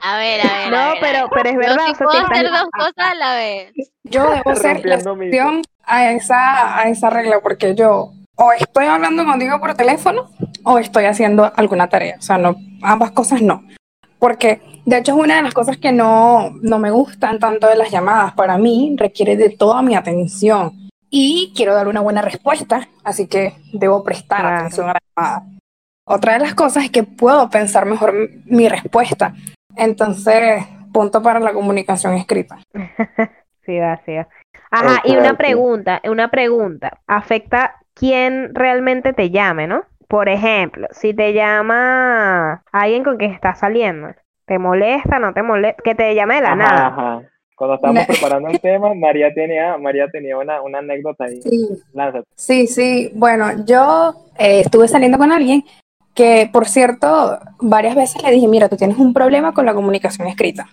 A 0.00 0.16
ver, 0.16 0.40
a 0.40 0.44
ver. 0.44 0.66
a 0.66 0.70
No, 0.70 0.92
ver, 0.92 0.96
a 0.96 1.00
pero, 1.00 1.18
ver. 1.28 1.28
pero 1.34 1.48
es 1.48 1.54
Yo 1.54 1.58
verdad. 1.60 1.84
sí 1.86 1.92
o 1.92 1.94
sea, 1.96 2.06
puedo 2.06 2.18
estás- 2.22 2.30
hacer 2.38 2.50
dos 2.50 2.68
cosas 2.72 2.94
a 3.10 3.14
la 3.16 3.34
vez. 3.34 3.72
Yo 4.12 4.30
debo 4.44 4.54
ser 4.54 4.84
la 4.84 4.94
excepción 4.96 5.62
a 5.84 6.10
esa, 6.12 6.78
a 6.78 6.88
esa 6.88 7.10
regla 7.10 7.40
porque 7.42 7.74
yo 7.74 8.12
o 8.36 8.52
estoy 8.52 8.86
hablando 8.86 9.24
contigo 9.24 9.58
por 9.60 9.74
teléfono 9.74 10.30
o 10.64 10.78
estoy 10.78 11.04
haciendo 11.06 11.50
alguna 11.56 11.88
tarea. 11.88 12.16
O 12.18 12.22
sea, 12.22 12.38
no, 12.38 12.56
ambas 12.82 13.10
cosas 13.10 13.42
no. 13.42 13.62
Porque 14.18 14.60
de 14.86 14.98
hecho 14.98 15.12
es 15.12 15.18
una 15.18 15.36
de 15.36 15.42
las 15.42 15.54
cosas 15.54 15.76
que 15.78 15.92
no, 15.92 16.50
no 16.62 16.78
me 16.78 16.90
gustan 16.90 17.38
tanto 17.38 17.66
de 17.68 17.76
las 17.76 17.90
llamadas. 17.90 18.34
Para 18.34 18.56
mí 18.58 18.94
requiere 18.96 19.36
de 19.36 19.50
toda 19.50 19.82
mi 19.82 19.94
atención 19.96 20.88
y 21.10 21.52
quiero 21.56 21.74
dar 21.74 21.88
una 21.88 22.00
buena 22.00 22.22
respuesta, 22.22 22.88
así 23.04 23.26
que 23.26 23.54
debo 23.72 24.02
prestar 24.04 24.40
Claro. 24.40 24.56
atención 24.60 24.88
a 24.88 24.92
la 24.94 25.00
llamada. 25.16 25.46
Otra 26.06 26.32
de 26.34 26.38
las 26.40 26.54
cosas 26.54 26.84
es 26.84 26.90
que 26.90 27.02
puedo 27.02 27.50
pensar 27.50 27.84
mejor 27.86 28.12
mi- 28.14 28.28
mi 28.46 28.68
respuesta. 28.68 29.34
Entonces, 29.76 30.64
punto 30.92 31.22
para 31.22 31.38
la 31.40 31.52
comunicación 31.52 32.14
escrita. 32.14 32.58
Sí, 33.64 33.78
va. 33.78 34.00
Ajá, 34.70 35.02
y 35.04 35.16
una 35.16 35.36
pregunta, 35.36 36.00
una 36.04 36.30
pregunta. 36.30 36.98
Afecta 37.06 37.76
quién 37.94 38.54
realmente 38.54 39.12
te 39.12 39.30
llame, 39.30 39.66
¿no? 39.66 39.84
Por 40.08 40.28
ejemplo, 40.28 40.88
si 40.90 41.14
te 41.14 41.32
llama 41.32 42.62
alguien 42.72 43.04
con 43.04 43.16
quien 43.16 43.32
estás 43.32 43.58
saliendo, 43.60 44.08
¿te 44.46 44.58
molesta, 44.58 45.18
no 45.18 45.32
te 45.32 45.42
molesta? 45.42 45.82
Que 45.82 45.94
te 45.94 46.14
llame 46.14 46.36
de 46.36 46.40
la 46.42 46.52
Ajá, 46.52 46.56
nada. 46.56 46.86
ajá. 46.88 47.22
Cuando 47.54 47.76
estábamos 47.76 48.06
preparando 48.06 48.48
el 48.48 48.60
tema, 48.60 48.92
María 48.94 49.32
tenía, 49.32 49.76
María 49.78 50.08
tenía 50.10 50.36
una, 50.36 50.60
una 50.62 50.78
anécdota 50.78 51.24
ahí. 51.24 51.40
Sí, 51.42 51.68
Lánzate. 51.92 52.26
sí, 52.34 52.66
sí. 52.66 53.10
Bueno, 53.14 53.64
yo 53.64 54.14
eh, 54.38 54.60
estuve 54.60 54.88
saliendo 54.88 55.16
con 55.18 55.30
alguien 55.32 55.62
que, 56.14 56.50
por 56.52 56.66
cierto, 56.66 57.38
varias 57.60 57.94
veces 57.94 58.22
le 58.22 58.30
dije, 58.32 58.48
mira, 58.48 58.68
tú 58.68 58.76
tienes 58.76 58.98
un 58.98 59.14
problema 59.14 59.54
con 59.54 59.64
la 59.64 59.74
comunicación 59.74 60.26
escrita. 60.28 60.66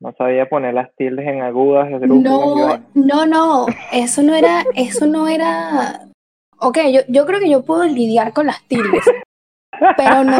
No 0.00 0.12
sabía 0.16 0.48
poner 0.48 0.72
las 0.74 0.94
tildes 0.96 1.26
en 1.26 1.42
agudas, 1.42 1.88
No, 2.08 2.78
no, 2.94 3.26
no, 3.26 3.66
eso 3.92 4.22
no 4.22 4.34
era, 4.34 4.64
eso 4.74 5.06
no 5.06 5.28
era. 5.28 6.06
Ok, 6.58 6.78
yo, 6.90 7.00
yo 7.08 7.26
creo 7.26 7.38
que 7.38 7.50
yo 7.50 7.62
puedo 7.64 7.84
lidiar 7.84 8.32
con 8.32 8.46
las 8.46 8.62
tildes, 8.66 9.04
pero 9.98 10.24
no, 10.24 10.38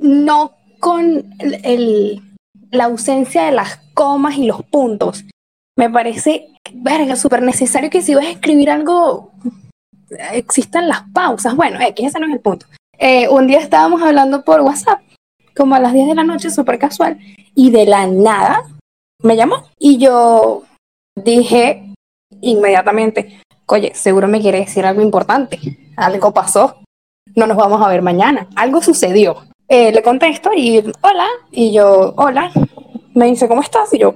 no 0.00 0.52
con 0.80 1.24
el, 1.38 1.60
el- 1.64 2.22
la 2.70 2.84
ausencia 2.86 3.44
de 3.44 3.52
las 3.52 3.76
comas 3.94 4.36
y 4.38 4.46
los 4.46 4.62
puntos. 4.64 5.24
Me 5.76 5.88
parece, 5.90 6.48
verga, 6.72 7.14
súper 7.16 7.42
necesario 7.42 7.90
que 7.90 8.02
si 8.02 8.14
vas 8.14 8.24
a 8.24 8.30
escribir 8.30 8.70
algo, 8.70 9.32
existan 10.32 10.88
las 10.88 11.02
pausas. 11.12 11.54
Bueno, 11.56 11.78
X, 11.80 12.06
ese 12.08 12.18
no 12.20 12.26
es 12.26 12.32
el 12.32 12.40
punto. 12.40 12.66
Eh, 12.98 13.28
un 13.28 13.46
día 13.46 13.58
estábamos 13.60 14.02
hablando 14.02 14.44
por 14.44 14.60
WhatsApp, 14.62 15.00
como 15.56 15.74
a 15.74 15.78
las 15.80 15.92
10 15.92 16.08
de 16.08 16.14
la 16.14 16.24
noche, 16.24 16.50
súper 16.50 16.78
casual, 16.78 17.18
y 17.54 17.70
de 17.70 17.86
la 17.86 18.06
nada 18.06 18.62
me 19.24 19.36
llamó. 19.36 19.64
Y 19.78 19.98
yo 19.98 20.62
dije 21.16 21.92
inmediatamente, 22.40 23.40
oye, 23.66 23.92
seguro 23.94 24.28
me 24.28 24.40
quiere 24.40 24.60
decir 24.60 24.86
algo 24.86 25.02
importante. 25.02 25.58
Algo 25.96 26.32
pasó. 26.32 26.76
No 27.34 27.46
nos 27.46 27.56
vamos 27.56 27.82
a 27.84 27.88
ver 27.88 28.02
mañana. 28.02 28.48
Algo 28.54 28.80
sucedió. 28.80 29.44
Eh, 29.66 29.90
le 29.92 30.02
contesto 30.02 30.50
y 30.54 30.78
hola. 31.00 31.26
Y 31.50 31.72
yo, 31.72 32.14
hola. 32.16 32.52
Me 33.14 33.26
dice, 33.26 33.48
¿cómo 33.48 33.62
estás? 33.62 33.92
Y 33.94 33.98
yo, 33.98 34.14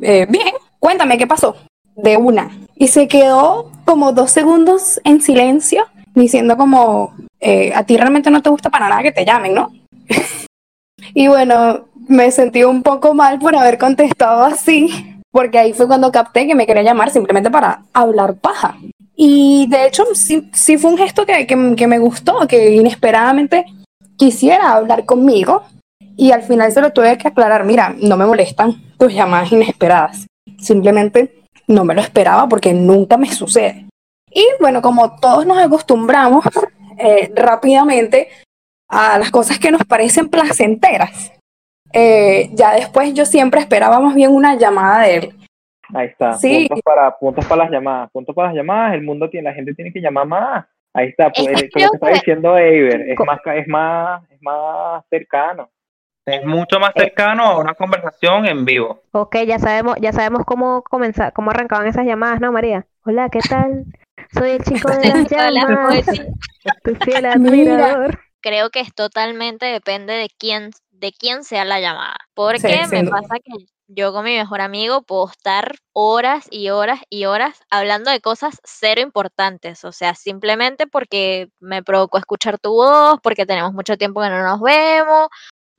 "Eh, 0.00 0.26
bien. 0.28 0.54
Cuéntame 0.78 1.18
qué 1.18 1.26
pasó. 1.26 1.56
De 1.96 2.16
una. 2.16 2.50
Y 2.76 2.88
se 2.88 3.08
quedó 3.08 3.70
como 3.84 4.12
dos 4.12 4.30
segundos 4.30 5.00
en 5.04 5.20
silencio, 5.20 5.84
diciendo 6.14 6.56
como, 6.56 7.14
eh, 7.40 7.72
a 7.74 7.84
ti 7.84 7.96
realmente 7.96 8.30
no 8.30 8.42
te 8.42 8.50
gusta 8.50 8.70
para 8.70 8.88
nada 8.88 9.02
que 9.02 9.12
te 9.12 9.24
llamen, 9.24 9.54
¿no? 9.54 9.70
y 11.16 11.28
bueno, 11.28 11.86
me 12.08 12.30
sentí 12.30 12.62
un 12.62 12.82
poco 12.82 13.14
mal 13.14 13.38
por 13.38 13.56
haber 13.56 13.78
contestado 13.78 14.44
así, 14.44 15.16
porque 15.32 15.58
ahí 15.58 15.72
fue 15.72 15.86
cuando 15.86 16.12
capté 16.12 16.46
que 16.46 16.54
me 16.54 16.66
quería 16.66 16.82
llamar 16.82 17.10
simplemente 17.10 17.50
para 17.50 17.84
hablar 17.94 18.34
paja. 18.34 18.76
Y 19.16 19.66
de 19.70 19.86
hecho, 19.86 20.04
sí, 20.14 20.50
sí 20.52 20.76
fue 20.76 20.90
un 20.90 20.98
gesto 20.98 21.24
que, 21.24 21.46
que- 21.46 21.74
que 21.74 21.86
me 21.86 21.98
gustó, 21.98 22.46
que 22.46 22.74
inesperadamente 22.74 23.64
quisiera 24.18 24.72
hablar 24.74 25.06
conmigo. 25.06 25.62
Y 26.18 26.32
al 26.32 26.42
final 26.42 26.70
se 26.70 26.82
lo 26.82 26.92
tuve 26.92 27.16
que 27.16 27.28
aclarar, 27.28 27.64
mira, 27.64 27.94
no 27.98 28.18
me 28.18 28.26
molestan 28.26 28.74
tus 28.98 29.14
llamadas 29.14 29.52
inesperadas. 29.52 30.26
Simplemente 30.58 31.42
no 31.66 31.84
me 31.86 31.94
lo 31.94 32.02
esperaba 32.02 32.46
porque 32.46 32.74
nunca 32.74 33.16
me 33.16 33.32
sucede. 33.32 33.86
Y 34.30 34.44
bueno, 34.60 34.82
como 34.82 35.16
todos 35.18 35.46
nos 35.46 35.56
acostumbramos 35.58 36.44
eh, 36.98 37.32
rápidamente 37.34 38.28
a 38.88 39.18
las 39.18 39.30
cosas 39.30 39.58
que 39.58 39.70
nos 39.70 39.84
parecen 39.84 40.28
placenteras, 40.28 41.32
eh, 41.92 42.50
ya 42.52 42.74
después 42.74 43.14
yo 43.14 43.24
siempre 43.24 43.60
esperaba 43.60 44.00
más 44.00 44.14
bien 44.14 44.30
una 44.32 44.54
llamada 44.56 45.02
de 45.02 45.14
él. 45.16 45.36
Ahí 45.94 46.08
está. 46.08 46.32
Sí. 46.34 46.66
Puntos 46.68 46.82
para, 46.82 47.16
puntos 47.16 47.44
para 47.46 47.62
las 47.62 47.70
llamadas. 47.70 48.10
Puntos 48.10 48.34
para 48.34 48.48
las 48.48 48.56
llamadas. 48.56 48.94
El 48.94 49.02
mundo 49.02 49.30
tiene, 49.30 49.48
la 49.48 49.54
gente 49.54 49.72
tiene 49.72 49.92
que 49.92 50.00
llamar 50.00 50.26
más. 50.26 50.66
Ahí 50.92 51.08
está. 51.08 51.30
Pues, 51.30 51.46
Es 51.46 51.62
eh, 51.62 51.70
lo 51.74 51.90
que 51.90 51.96
está 51.96 52.08
diciendo 52.08 52.58
Eiber. 52.58 53.02
Es 53.10 53.18
más, 53.24 53.40
ca- 53.40 53.54
es 53.56 53.68
más, 53.68 54.22
es 54.30 54.42
más 54.42 55.04
cercano. 55.08 55.70
Es 56.26 56.44
mucho 56.44 56.80
más 56.80 56.90
cercano 56.96 57.44
a 57.44 57.58
una 57.60 57.74
conversación 57.74 58.46
en 58.46 58.64
vivo. 58.64 59.00
Ok, 59.12 59.36
ya 59.46 59.60
sabemos, 59.60 59.94
ya 60.00 60.12
sabemos 60.12 60.44
cómo 60.44 60.82
comenzar, 60.82 61.32
cómo 61.32 61.50
arrancaban 61.52 61.86
esas 61.86 62.04
llamadas, 62.04 62.40
¿no, 62.40 62.50
María? 62.50 62.84
Hola, 63.04 63.28
¿qué 63.28 63.38
tal? 63.48 63.84
Soy 64.32 64.50
el 64.50 64.64
chico 64.64 64.90
de 64.90 65.08
las 65.08 65.30
llamas, 65.30 66.04
tu 66.82 66.96
fiel 66.96 67.16
Mira. 67.18 67.32
admirador. 67.34 68.18
Creo 68.46 68.70
que 68.70 68.78
es 68.78 68.94
totalmente 68.94 69.66
depende 69.66 70.12
de 70.12 70.30
quién, 70.38 70.70
de 70.92 71.10
quién 71.10 71.42
sea 71.42 71.64
la 71.64 71.80
llamada. 71.80 72.14
Porque 72.32 72.84
Sí, 72.84 72.90
me 72.92 73.02
pasa 73.02 73.40
que 73.42 73.66
yo 73.88 74.12
con 74.12 74.24
mi 74.24 74.36
mejor 74.36 74.60
amigo 74.60 75.02
puedo 75.02 75.28
estar 75.28 75.74
horas 75.92 76.46
y 76.48 76.70
horas 76.70 77.00
y 77.10 77.24
horas 77.24 77.60
hablando 77.70 78.08
de 78.12 78.20
cosas 78.20 78.60
cero 78.62 79.00
importantes. 79.00 79.84
O 79.84 79.90
sea, 79.90 80.14
simplemente 80.14 80.86
porque 80.86 81.48
me 81.58 81.82
provocó 81.82 82.18
escuchar 82.18 82.60
tu 82.60 82.74
voz, 82.74 83.18
porque 83.20 83.46
tenemos 83.46 83.72
mucho 83.72 83.98
tiempo 83.98 84.22
que 84.22 84.30
no 84.30 84.40
nos 84.40 84.60
vemos, 84.60 85.26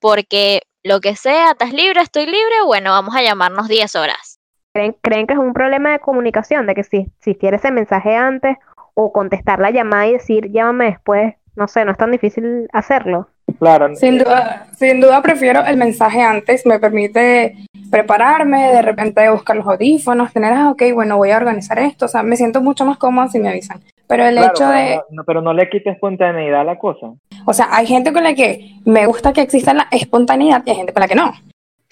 porque 0.01 0.63
lo 0.83 0.99
que 0.99 1.15
sea, 1.15 1.51
estás 1.51 1.71
libre, 1.71 2.01
estoy 2.01 2.25
libre, 2.25 2.63
bueno, 2.65 2.91
vamos 2.91 3.15
a 3.15 3.21
llamarnos 3.21 3.69
10 3.69 3.95
horas. 3.95 4.41
¿Creen, 4.73 4.93
creen 5.01 5.25
que 5.25 5.35
es 5.35 5.39
un 5.39 5.53
problema 5.53 5.91
de 5.91 5.99
comunicación, 5.99 6.67
de 6.67 6.75
que 6.75 6.83
si 6.83 6.97
existiera 6.97 7.55
ese 7.55 7.71
mensaje 7.71 8.13
antes 8.13 8.57
o 8.93 9.13
contestar 9.13 9.59
la 9.59 9.71
llamada 9.71 10.07
y 10.07 10.11
decir 10.11 10.51
llámame 10.51 10.87
después, 10.87 11.35
no 11.57 11.67
sé, 11.67 11.83
no 11.83 11.91
es 11.91 11.97
tan 11.97 12.11
difícil 12.11 12.67
hacerlo? 12.71 13.27
Claro. 13.59 13.95
Sin 13.95 14.17
duda, 14.19 14.67
sin 14.77 15.01
duda 15.01 15.21
prefiero 15.21 15.65
el 15.65 15.77
mensaje 15.77 16.21
antes, 16.21 16.65
me 16.65 16.79
permite 16.79 17.55
prepararme, 17.89 18.71
de 18.71 18.81
repente 18.81 19.29
buscar 19.29 19.55
los 19.55 19.65
audífonos, 19.67 20.31
tener, 20.33 20.53
ah, 20.53 20.69
ok, 20.71 20.83
bueno, 20.93 21.17
voy 21.17 21.31
a 21.31 21.37
organizar 21.37 21.79
esto, 21.79 22.05
o 22.05 22.07
sea, 22.07 22.23
me 22.23 22.35
siento 22.37 22.61
mucho 22.61 22.85
más 22.85 22.97
cómoda 22.97 23.27
si 23.29 23.39
me 23.39 23.49
avisan. 23.49 23.81
Pero 24.07 24.25
el 24.25 24.35
Claro, 24.35 24.53
hecho 24.53 24.63
pero 24.67 24.77
de, 24.77 24.95
no- 24.95 25.03
no- 25.11 25.23
pero 25.25 25.41
no 25.41 25.53
le 25.53 25.69
quites 25.69 25.93
espontaneidad 25.95 26.61
a 26.61 26.63
la 26.63 26.77
cosa. 26.77 27.07
o 27.45 27.53
sea, 27.53 27.67
hay 27.71 27.85
gente 27.87 28.13
con 28.13 28.23
la 28.23 28.33
que 28.35 28.71
me 28.85 29.05
gusta 29.05 29.33
que 29.33 29.41
exista 29.41 29.73
la 29.73 29.87
espontaneidad 29.91 30.63
y 30.65 30.69
hay 30.71 30.75
gente 30.77 30.93
con 30.93 31.01
la 31.01 31.07
que 31.07 31.15
no. 31.15 31.33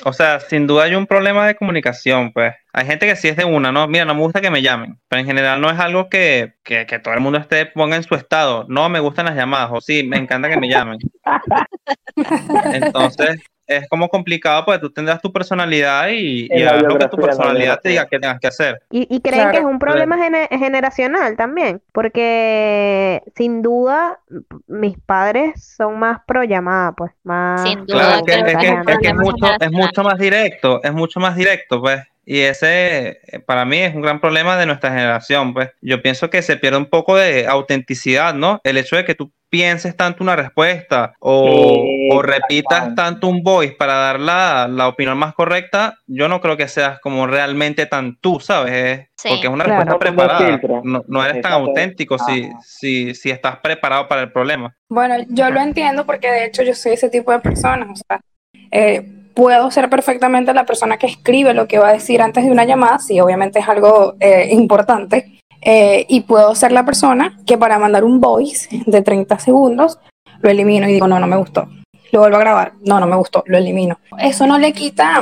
O 0.03 0.11
sea, 0.11 0.39
sin 0.39 0.67
duda 0.67 0.83
hay 0.83 0.95
un 0.95 1.07
problema 1.07 1.47
de 1.47 1.55
comunicación, 1.55 2.33
pues. 2.33 2.53
Hay 2.73 2.85
gente 2.85 3.07
que 3.07 3.15
sí 3.15 3.29
es 3.29 3.37
de 3.37 3.45
una, 3.45 3.71
¿no? 3.71 3.87
Mira, 3.87 4.03
no 4.03 4.13
me 4.13 4.21
gusta 4.21 4.41
que 4.41 4.51
me 4.51 4.61
llamen, 4.61 4.99
pero 5.07 5.21
en 5.21 5.25
general 5.25 5.61
no 5.61 5.71
es 5.71 5.79
algo 5.79 6.09
que, 6.09 6.55
que, 6.63 6.85
que 6.85 6.99
todo 6.99 7.13
el 7.13 7.21
mundo 7.21 7.39
esté, 7.39 7.65
ponga 7.65 7.95
en 7.95 8.03
su 8.03 8.15
estado. 8.15 8.65
No, 8.67 8.89
me 8.89 8.99
gustan 8.99 9.25
las 9.25 9.35
llamadas, 9.35 9.69
o 9.71 9.79
sí, 9.79 10.03
me 10.03 10.17
encanta 10.17 10.49
que 10.49 10.59
me 10.59 10.67
llamen. 10.67 10.97
Entonces, 12.73 13.41
es 13.67 13.87
como 13.89 14.09
complicado 14.09 14.65
porque 14.65 14.79
tú 14.79 14.89
tendrás 14.91 15.21
tu 15.21 15.31
personalidad 15.31 16.09
y, 16.09 16.47
y 16.51 16.63
haz 16.63 16.81
lo 16.83 16.97
que 16.97 17.07
tu 17.07 17.17
personalidad 17.17 17.79
te 17.81 17.89
diga 17.89 18.05
que 18.05 18.19
tengas 18.19 18.39
que 18.39 18.47
hacer. 18.47 18.81
Y, 18.91 19.07
y 19.13 19.21
creen 19.21 19.51
que 19.51 19.57
es 19.57 19.63
un 19.63 19.79
problema 19.79 20.17
gene- 20.17 20.47
generacional 20.51 21.35
también, 21.35 21.81
porque 21.91 23.23
sin 23.35 23.61
duda 23.61 24.19
mis 24.67 24.97
padres 24.99 25.63
son 25.77 25.99
más 25.99 26.19
pro 26.25 26.43
llamada, 26.43 26.91
pues, 26.93 27.11
más 27.23 27.63
Sin 27.63 27.85
duda, 27.85 27.85
Claro, 27.85 28.15
es 28.15 28.21
que, 28.23 28.51
es 28.51 28.57
que 28.57 28.91
es 28.91 28.99
que 28.99 29.13
mucho, 29.13 29.47
es 29.59 29.71
mucho 29.71 30.03
más 30.03 30.17
directo, 30.19 30.83
es 30.83 30.93
mucho 30.93 31.19
más 31.19 31.35
directo, 31.35 31.81
pues. 31.81 32.01
Y 32.25 32.39
ese, 32.41 33.19
eh, 33.27 33.39
para 33.45 33.65
mí, 33.65 33.77
es 33.77 33.93
un 33.93 34.01
gran 34.01 34.19
problema 34.19 34.57
de 34.57 34.65
nuestra 34.65 34.89
generación, 34.89 35.53
pues. 35.53 35.69
Yo 35.81 36.01
pienso 36.01 36.29
que 36.29 36.41
se 36.41 36.57
pierde 36.57 36.77
un 36.77 36.87
poco 36.87 37.15
de 37.15 37.47
autenticidad, 37.47 38.33
¿no? 38.33 38.59
El 38.63 38.77
hecho 38.77 38.95
de 38.95 39.05
que 39.05 39.15
tú 39.15 39.31
pienses 39.49 39.95
tanto 39.95 40.21
una 40.21 40.35
respuesta 40.35 41.13
o, 41.19 41.85
o 42.11 42.21
repitas 42.21 42.93
tanto 42.93 43.27
un 43.27 43.41
voice 43.41 43.73
para 43.73 43.93
dar 43.93 44.19
la, 44.19 44.67
la 44.69 44.89
opinión 44.89 45.17
más 45.17 45.33
correcta, 45.33 45.99
yo 46.07 46.27
no 46.27 46.41
creo 46.41 46.57
que 46.57 46.67
seas 46.67 46.99
como 46.99 47.25
realmente 47.25 47.85
tan 47.85 48.17
tú, 48.17 48.41
¿sabes? 48.41 49.07
Sí. 49.15 49.29
Porque 49.29 49.47
es 49.47 49.53
una 49.53 49.63
respuesta 49.63 49.97
preparada. 49.97 50.59
No, 50.83 51.05
no 51.07 51.23
eres 51.23 51.41
tan 51.41 51.53
auténtico 51.53 52.17
si, 52.19 52.49
si, 52.63 53.15
si 53.15 53.29
estás 53.29 53.57
preparado 53.59 54.07
para 54.09 54.23
el 54.23 54.31
problema. 54.31 54.75
Bueno, 54.89 55.15
yo 55.29 55.49
lo 55.49 55.61
entiendo 55.61 56.05
porque 56.05 56.29
de 56.29 56.45
hecho 56.45 56.63
yo 56.63 56.73
soy 56.73 56.93
ese 56.93 57.09
tipo 57.09 57.31
de 57.31 57.39
persona. 57.39 57.87
O 57.89 57.95
sea, 57.95 58.19
eh, 58.71 59.24
puedo 59.35 59.69
ser 59.69 59.89
perfectamente 59.89 60.53
la 60.53 60.65
persona 60.65 60.97
que 60.97 61.07
escribe 61.07 61.53
lo 61.53 61.67
que 61.67 61.77
va 61.79 61.89
a 61.89 61.93
decir 61.93 62.21
antes 62.21 62.43
de 62.45 62.51
una 62.51 62.65
llamada, 62.65 62.99
si 62.99 63.19
obviamente 63.19 63.59
es 63.59 63.67
algo 63.69 64.15
eh, 64.19 64.47
importante. 64.51 65.31
eh, 65.67 66.05
y 66.09 66.21
puedo 66.21 66.53
ser 66.55 66.71
la 66.71 66.85
persona 66.85 67.37
que 67.45 67.57
para 67.57 67.79
mandar 67.79 68.03
un 68.03 68.19
voice 68.21 68.67
de 68.85 69.01
30 69.01 69.39
segundos 69.39 69.97
lo 70.41 70.49
elimino 70.51 70.87
y 70.87 70.93
digo, 70.93 71.07
no, 71.07 71.19
no 71.19 71.25
me 71.27 71.37
gustó. 71.37 71.67
Lo 72.11 72.19
vuelvo 72.19 72.37
a 72.37 72.39
grabar, 72.41 72.73
no, 72.83 72.99
no 72.99 73.07
me 73.07 73.15
gustó, 73.15 73.43
lo 73.47 73.57
elimino. 73.57 73.97
Eso 74.19 74.45
no 74.45 74.57
le 74.59 74.73
quita, 74.73 75.21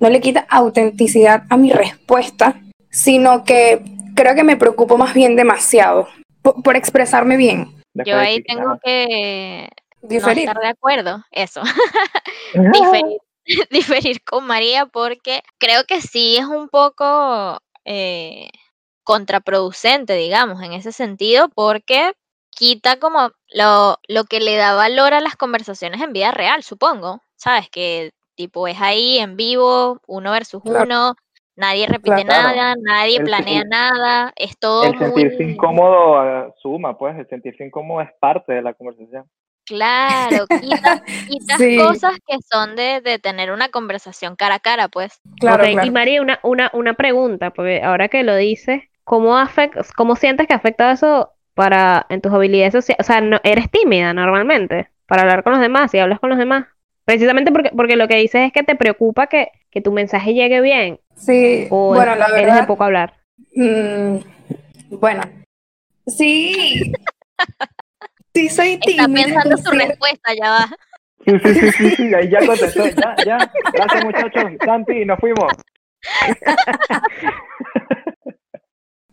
no 0.00 0.10
le 0.10 0.20
quita 0.20 0.44
autenticidad 0.50 1.44
a 1.48 1.56
mi 1.56 1.72
respuesta, 1.72 2.60
sino 2.90 3.42
que 3.44 3.80
creo 4.14 4.34
que 4.34 4.44
me 4.44 4.56
preocupo 4.56 4.98
más 4.98 5.14
bien 5.14 5.34
demasiado 5.34 6.08
por- 6.42 6.62
por 6.62 6.76
expresarme 6.76 7.36
bien. 7.38 7.68
Yo 7.94 8.18
ahí 8.18 8.42
tengo 8.42 8.78
que 8.84 9.68
no 10.04 10.08
Diferir. 10.10 10.48
estar 10.48 10.58
de 10.62 10.68
acuerdo, 10.68 11.24
eso, 11.30 11.62
diferir, 12.72 13.18
diferir 13.70 14.22
con 14.24 14.46
María 14.46 14.86
porque 14.86 15.42
creo 15.58 15.84
que 15.84 16.00
sí 16.00 16.36
es 16.36 16.44
un 16.46 16.68
poco 16.68 17.58
eh, 17.84 18.48
contraproducente, 19.02 20.14
digamos, 20.14 20.62
en 20.62 20.72
ese 20.72 20.92
sentido, 20.92 21.48
porque 21.54 22.12
quita 22.50 22.98
como 22.98 23.30
lo, 23.52 23.98
lo 24.08 24.24
que 24.24 24.40
le 24.40 24.56
da 24.56 24.74
valor 24.74 25.12
a 25.14 25.20
las 25.20 25.36
conversaciones 25.36 26.00
en 26.00 26.12
vida 26.12 26.30
real, 26.30 26.62
supongo, 26.62 27.20
¿sabes? 27.36 27.68
Que 27.70 28.12
tipo 28.34 28.66
es 28.68 28.80
ahí 28.80 29.18
en 29.18 29.36
vivo, 29.36 30.00
uno 30.06 30.32
versus 30.32 30.62
Claro. 30.62 30.84
uno, 30.84 31.14
nadie 31.56 31.86
repite 31.86 32.24
Claro. 32.24 32.42
nada, 32.54 32.74
nadie 32.80 33.18
El- 33.18 33.24
planea 33.24 33.62
el- 33.62 33.68
nada, 33.68 34.32
es 34.36 34.58
todo 34.58 34.84
El 34.84 34.98
sentirse 34.98 35.42
muy... 35.44 35.52
incómodo 35.52 36.24
eh, 36.48 36.54
suma, 36.62 36.96
pues, 36.96 37.16
el 37.18 37.28
sentirse 37.28 37.64
incómodo 37.64 38.00
es 38.02 38.10
parte 38.20 38.52
de 38.54 38.62
la 38.62 38.74
conversación. 38.74 39.28
Claro, 39.66 40.46
quitas, 40.60 41.00
quitas 41.28 41.58
Sí. 41.58 41.76
cosas 41.78 42.12
que 42.26 42.36
son 42.50 42.76
de, 42.76 43.00
de 43.00 43.18
tener 43.18 43.50
una 43.50 43.68
conversación 43.70 44.36
cara 44.36 44.56
a 44.56 44.60
cara, 44.60 44.88
pues. 44.88 45.20
Claro, 45.40 45.64
claro. 45.64 45.86
Y 45.86 45.90
María, 45.90 46.20
una, 46.22 46.38
una, 46.42 46.70
una 46.74 46.94
pregunta, 46.94 47.50
porque 47.50 47.82
ahora 47.82 48.08
que 48.08 48.22
lo 48.22 48.36
dices, 48.36 48.82
¿cómo 49.04 49.38
afecta, 49.38 49.80
cómo 49.96 50.16
sientes 50.16 50.46
que 50.46 50.54
afecta 50.54 50.92
eso 50.92 51.30
para 51.54 52.06
en 52.08 52.20
tus 52.20 52.32
habilidades 52.32 52.72
sociales? 52.74 53.00
O 53.00 53.06
sea, 53.06 53.20
no, 53.20 53.40
eres 53.42 53.70
tímida 53.70 54.12
normalmente 54.12 54.90
para 55.06 55.22
hablar 55.22 55.42
con 55.42 55.52
los 55.52 55.60
demás 55.60 55.92
y 55.94 55.98
hablas 55.98 56.20
con 56.20 56.30
los 56.30 56.38
demás. 56.38 56.66
Precisamente 57.04 57.52
porque, 57.52 57.70
porque 57.76 57.96
lo 57.96 58.08
que 58.08 58.16
dices 58.16 58.46
es 58.46 58.52
que 58.52 58.62
te 58.62 58.76
preocupa 58.76 59.26
que, 59.26 59.48
que 59.70 59.80
tu 59.82 59.92
mensaje 59.92 60.32
llegue 60.32 60.60
bien 60.62 61.00
Sí, 61.16 61.66
o 61.70 61.88
bueno, 61.88 62.14
la 62.16 62.26
eres 62.26 62.36
de 62.36 62.46
verdad, 62.46 62.66
poco 62.66 62.84
hablar. 62.84 63.14
mm, 63.54 64.16
bueno, 64.90 65.22
sí, 66.06 66.92
sí 68.34 68.48
soy 68.48 68.72
Está 68.74 69.06
tímida. 69.06 69.24
pensando 69.24 69.56
su 69.56 69.70
sí. 69.70 69.78
respuesta, 69.78 70.34
ya 70.34 70.50
va. 70.50 70.68
Sí, 71.24 71.32
sí, 71.42 71.54
sí, 71.54 71.70
sí, 71.72 71.90
sí, 71.96 72.14
ahí 72.14 72.28
ya 72.28 72.46
contestó, 72.46 72.86
ya, 72.86 73.16
ya. 73.24 73.52
Gracias, 73.72 74.04
muchachos. 74.04 74.52
Santi, 74.64 75.04
nos 75.06 75.18
fuimos. 75.18 75.52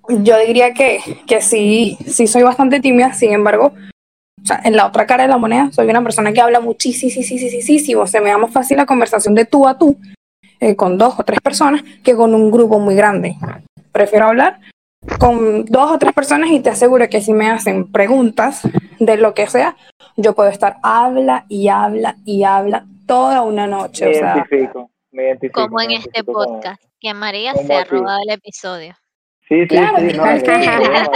Yo 0.10 0.38
diría 0.40 0.74
que, 0.74 1.00
que 1.26 1.42
sí, 1.42 1.98
sí 2.06 2.28
soy 2.28 2.44
bastante 2.44 2.82
tímida, 2.82 3.14
sin 3.14 3.32
embargo, 3.32 3.74
o 4.44 4.46
sea, 4.46 4.60
en 4.66 4.76
la 4.76 4.88
otra 4.88 5.06
cara 5.06 5.24
de 5.24 5.30
la 5.30 5.38
moneda, 5.38 5.72
soy 5.72 5.88
una 5.88 6.02
persona 6.02 6.34
que 6.34 6.42
habla 6.42 6.60
muchísimo, 6.60 8.08
se 8.08 8.20
me 8.20 8.30
da 8.32 8.38
más 8.38 8.52
fácil 8.52 8.78
la 8.78 8.86
conversación 8.86 9.36
de 9.36 9.46
tú 9.46 9.68
a 9.68 9.78
tú 9.78 9.98
eh, 10.60 10.76
con 10.76 10.98
dos 10.98 11.18
o 11.20 11.24
tres 11.24 11.40
personas 11.40 11.84
que 12.04 12.16
con 12.16 12.34
un 12.36 12.52
grupo 12.52 12.80
muy 12.80 12.96
grande. 12.96 13.36
Prefiero 13.92 14.26
hablar 14.26 14.60
con 15.20 15.66
dos 15.66 15.92
o 15.92 15.98
tres 16.00 16.14
personas 16.14 16.50
y 16.52 16.60
te 16.60 16.70
aseguro 16.70 17.08
que 17.10 17.22
si 17.22 17.34
me 17.34 17.50
hacen 17.50 17.92
preguntas 17.92 18.62
de 19.00 19.18
lo 19.18 19.34
que 19.34 19.48
sea, 19.48 19.76
yo 20.18 20.34
puedo 20.34 20.50
estar 20.50 20.78
habla 20.84 21.46
y 21.48 21.68
habla 21.68 22.18
y 22.26 22.44
habla 22.44 22.86
toda 23.08 23.42
una 23.42 23.68
noche. 23.68 24.06
Me 24.06 24.12
O 24.12 24.14
sea, 24.16 24.36
identifico, 24.36 24.92
me 25.12 25.24
identifico. 25.24 25.62
Como 25.62 25.82
en 25.82 25.92
este 25.92 26.24
podcast, 26.24 26.82
que 27.00 27.14
María 27.14 27.54
se 27.54 27.74
ha 27.74 27.84
robado 27.84 28.20
el 28.28 28.34
episodio. 28.34 28.96
Sí, 29.48 29.62
sí, 29.62 29.68
Claro, 29.68 29.98
sí, 30.00 30.14
no, 30.16 30.24
María. 30.24 31.10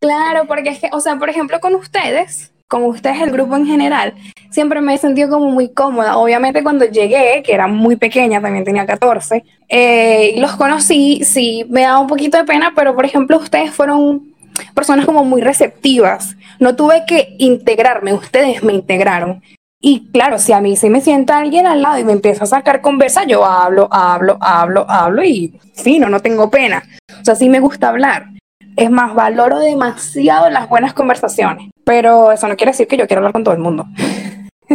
Claro, 0.00 0.46
porque 0.46 0.70
es 0.70 0.78
que, 0.78 0.90
o 0.92 1.00
sea, 1.00 1.16
por 1.16 1.28
ejemplo, 1.28 1.58
con 1.58 1.74
ustedes, 1.74 2.52
con 2.68 2.84
ustedes, 2.84 3.20
el 3.22 3.30
grupo 3.30 3.56
en 3.56 3.66
general, 3.66 4.14
siempre 4.50 4.80
me 4.80 4.94
he 4.94 4.98
sentido 4.98 5.30
como 5.30 5.50
muy 5.50 5.70
cómoda. 5.70 6.18
Obviamente 6.18 6.62
cuando 6.62 6.84
llegué, 6.84 7.42
que 7.44 7.54
era 7.54 7.66
muy 7.66 7.96
pequeña, 7.96 8.40
también 8.40 8.64
tenía 8.64 8.86
14, 8.86 9.42
eh, 9.68 10.34
los 10.38 10.54
conocí, 10.56 11.24
sí, 11.24 11.64
me 11.70 11.82
daba 11.82 11.98
un 11.98 12.06
poquito 12.06 12.36
de 12.36 12.44
pena, 12.44 12.72
pero 12.76 12.94
por 12.94 13.06
ejemplo, 13.06 13.38
ustedes 13.38 13.72
fueron 13.72 14.34
personas 14.74 15.06
como 15.06 15.24
muy 15.24 15.40
receptivas. 15.40 16.36
No 16.60 16.76
tuve 16.76 17.04
que 17.06 17.34
integrarme, 17.38 18.12
ustedes 18.12 18.62
me 18.62 18.74
integraron. 18.74 19.42
Y 19.80 20.10
claro, 20.10 20.38
si 20.38 20.52
a 20.52 20.60
mí 20.60 20.76
se 20.76 20.90
me 20.90 21.00
sienta 21.00 21.38
alguien 21.38 21.66
al 21.66 21.82
lado 21.82 21.98
y 21.98 22.04
me 22.04 22.12
empieza 22.12 22.44
a 22.44 22.48
sacar 22.48 22.80
conversa, 22.80 23.24
yo 23.24 23.44
hablo, 23.44 23.88
hablo, 23.92 24.36
hablo, 24.40 24.84
hablo 24.88 25.22
y 25.22 25.58
fino, 25.74 26.08
no 26.08 26.20
tengo 26.20 26.50
pena. 26.50 26.82
O 27.20 27.24
sea, 27.24 27.36
sí 27.36 27.48
me 27.48 27.60
gusta 27.60 27.88
hablar. 27.88 28.37
Es 28.78 28.90
más, 28.90 29.14
valoro 29.14 29.58
demasiado 29.58 30.48
las 30.50 30.68
buenas 30.68 30.94
conversaciones, 30.94 31.70
pero 31.84 32.32
eso 32.32 32.46
no 32.48 32.56
quiere 32.56 32.72
decir 32.72 32.86
que 32.86 32.96
yo 32.96 33.06
quiera 33.06 33.18
hablar 33.20 33.32
con 33.32 33.44
todo 33.44 33.54
el 33.54 33.60
mundo. 33.60 33.84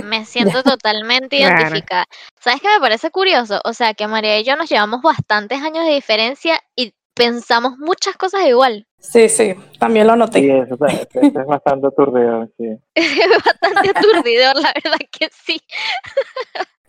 Me 0.04 0.26
siento 0.26 0.62
totalmente 0.64 1.38
Claro. 1.38 1.56
identificada. 1.56 2.06
¿Sabes 2.40 2.62
qué 2.62 2.68
me 2.68 2.80
parece 2.80 3.12
curioso? 3.12 3.62
O 3.64 3.74
sea, 3.74 3.94
que 3.94 4.08
María 4.08 4.40
y 4.40 4.44
yo 4.44 4.56
nos 4.56 4.70
llevamos 4.70 5.02
bastantes 5.02 5.62
años 5.62 5.86
de 5.86 5.94
diferencia 5.94 6.60
y 6.76 6.94
pensamos 7.16 7.78
muchas 7.78 8.16
cosas 8.18 8.46
igual. 8.48 8.86
Sí, 9.04 9.28
sí, 9.28 9.54
también 9.80 10.08
lo 10.08 10.14
Sí, 10.14 10.20
noté. 10.20 10.60
eso, 10.62 10.78
sea, 10.78 10.88
eso 10.88 11.40
es 11.42 11.46
bastante 11.46 11.88
aturdidor, 11.88 12.50
sí. 12.58 12.68
Es 12.96 13.18
bastante 13.46 13.90
aturdidor, 13.90 14.56
la 14.56 14.72
verdad 14.82 14.98
que 15.12 15.30
sí. 15.46 15.60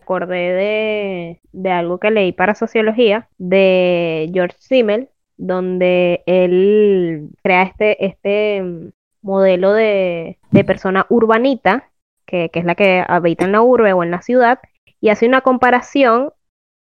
acordé 0.01 0.37
de, 0.53 1.41
de 1.53 1.71
algo 1.73 1.99
que 1.99 2.13
leí 2.13 2.31
para 2.33 2.55
sociología 2.55 3.29
de 3.39 4.31
George 4.33 4.57
Simmel, 4.61 5.09
donde 5.37 6.23
él 6.27 7.31
crea 7.43 7.63
este, 7.63 8.05
este 8.05 8.63
mm, 8.63 8.91
modelo 9.23 9.73
de, 9.73 10.39
de 10.51 10.65
persona 10.65 11.07
urbanita, 11.09 11.91
que, 12.27 12.51
que 12.51 12.61
es 12.61 12.65
la 12.65 12.75
que 12.75 13.05
habita 13.07 13.45
en 13.45 13.53
la 13.53 13.63
urbe 13.63 13.93
o 13.93 14.03
en 14.03 14.11
la 14.11 14.23
ciudad, 14.23 14.61
y 15.01 15.11
hace 15.11 15.27
una 15.27 15.41
comparación 15.41 16.33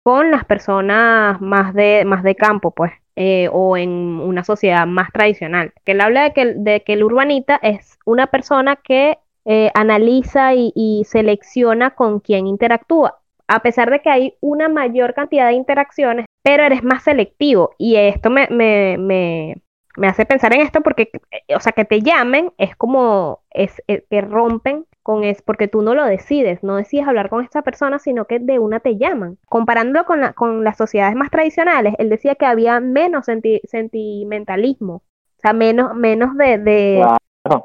con 0.04 0.32
las 0.32 0.46
personas 0.46 1.40
más 1.42 1.74
de, 1.74 2.04
más 2.06 2.24
de 2.24 2.36
campo, 2.36 2.72
pues, 2.72 2.92
eh, 3.16 3.50
o 3.52 3.78
en 3.78 3.90
una 3.90 4.44
sociedad 4.44 4.86
más 4.86 5.12
tradicional. 5.12 5.74
Que 5.86 5.94
él 5.94 6.02
habla 6.02 6.24
de 6.24 6.34
que, 6.34 6.54
de 6.56 6.84
que 6.84 6.94
el 6.94 7.04
urbanita 7.04 7.60
es 7.62 7.98
una 8.06 8.28
persona 8.28 8.76
que 8.76 9.18
eh, 9.46 9.72
analiza 9.74 10.54
y, 10.56 10.72
y 10.76 11.04
selecciona 11.06 11.92
con 11.92 12.20
quién 12.20 12.48
interactúa 12.48 13.23
a 13.48 13.62
pesar 13.62 13.90
de 13.90 14.02
que 14.02 14.10
hay 14.10 14.36
una 14.42 14.70
mayor 14.70 15.14
cantidad 15.14 15.48
de 15.48 15.54
interacciones, 15.54 16.26
pero 16.44 16.64
eres 16.64 16.84
más 16.84 17.04
selectivo. 17.04 17.72
Y 17.78 17.96
esto 17.96 18.30
me, 18.30 18.48
me, 18.50 18.98
me, 18.98 19.58
me 19.98 20.08
hace 20.08 20.26
pensar 20.26 20.54
en 20.54 20.62
esto 20.62 20.82
porque, 20.82 21.10
eh, 21.32 21.56
o 21.56 21.60
sea, 21.60 21.72
que 21.72 21.86
te 21.86 22.02
llamen 22.02 22.52
es 22.58 22.76
como 22.76 23.40
es, 23.52 23.82
eh, 23.88 24.06
que 24.10 24.22
rompen 24.22 24.86
con 25.04 25.26
es 25.26 25.42
porque 25.42 25.68
tú 25.68 25.82
no 25.82 25.96
lo 25.96 26.06
decides, 26.06 26.64
no 26.64 26.78
decides 26.78 27.08
hablar 27.08 27.30
con 27.30 27.44
esta 27.44 27.62
persona, 27.62 28.00
sino 28.00 28.26
que 28.26 28.40
de 28.40 28.58
una 28.60 28.80
te 28.80 28.98
llaman. 28.98 29.38
Comparándolo 29.50 30.06
con, 30.06 30.22
la, 30.22 30.32
con 30.34 30.64
las 30.64 30.78
sociedades 30.78 31.16
más 31.16 31.30
tradicionales, 31.30 31.94
él 31.98 32.10
decía 32.10 32.36
que 32.36 32.46
había 32.46 32.80
menos 32.80 33.26
senti- 33.28 33.60
sentimentalismo, 33.66 34.96
o 34.96 35.42
sea, 35.42 35.52
menos, 35.52 35.94
menos 35.94 36.38
de, 36.38 36.58
de, 36.58 37.06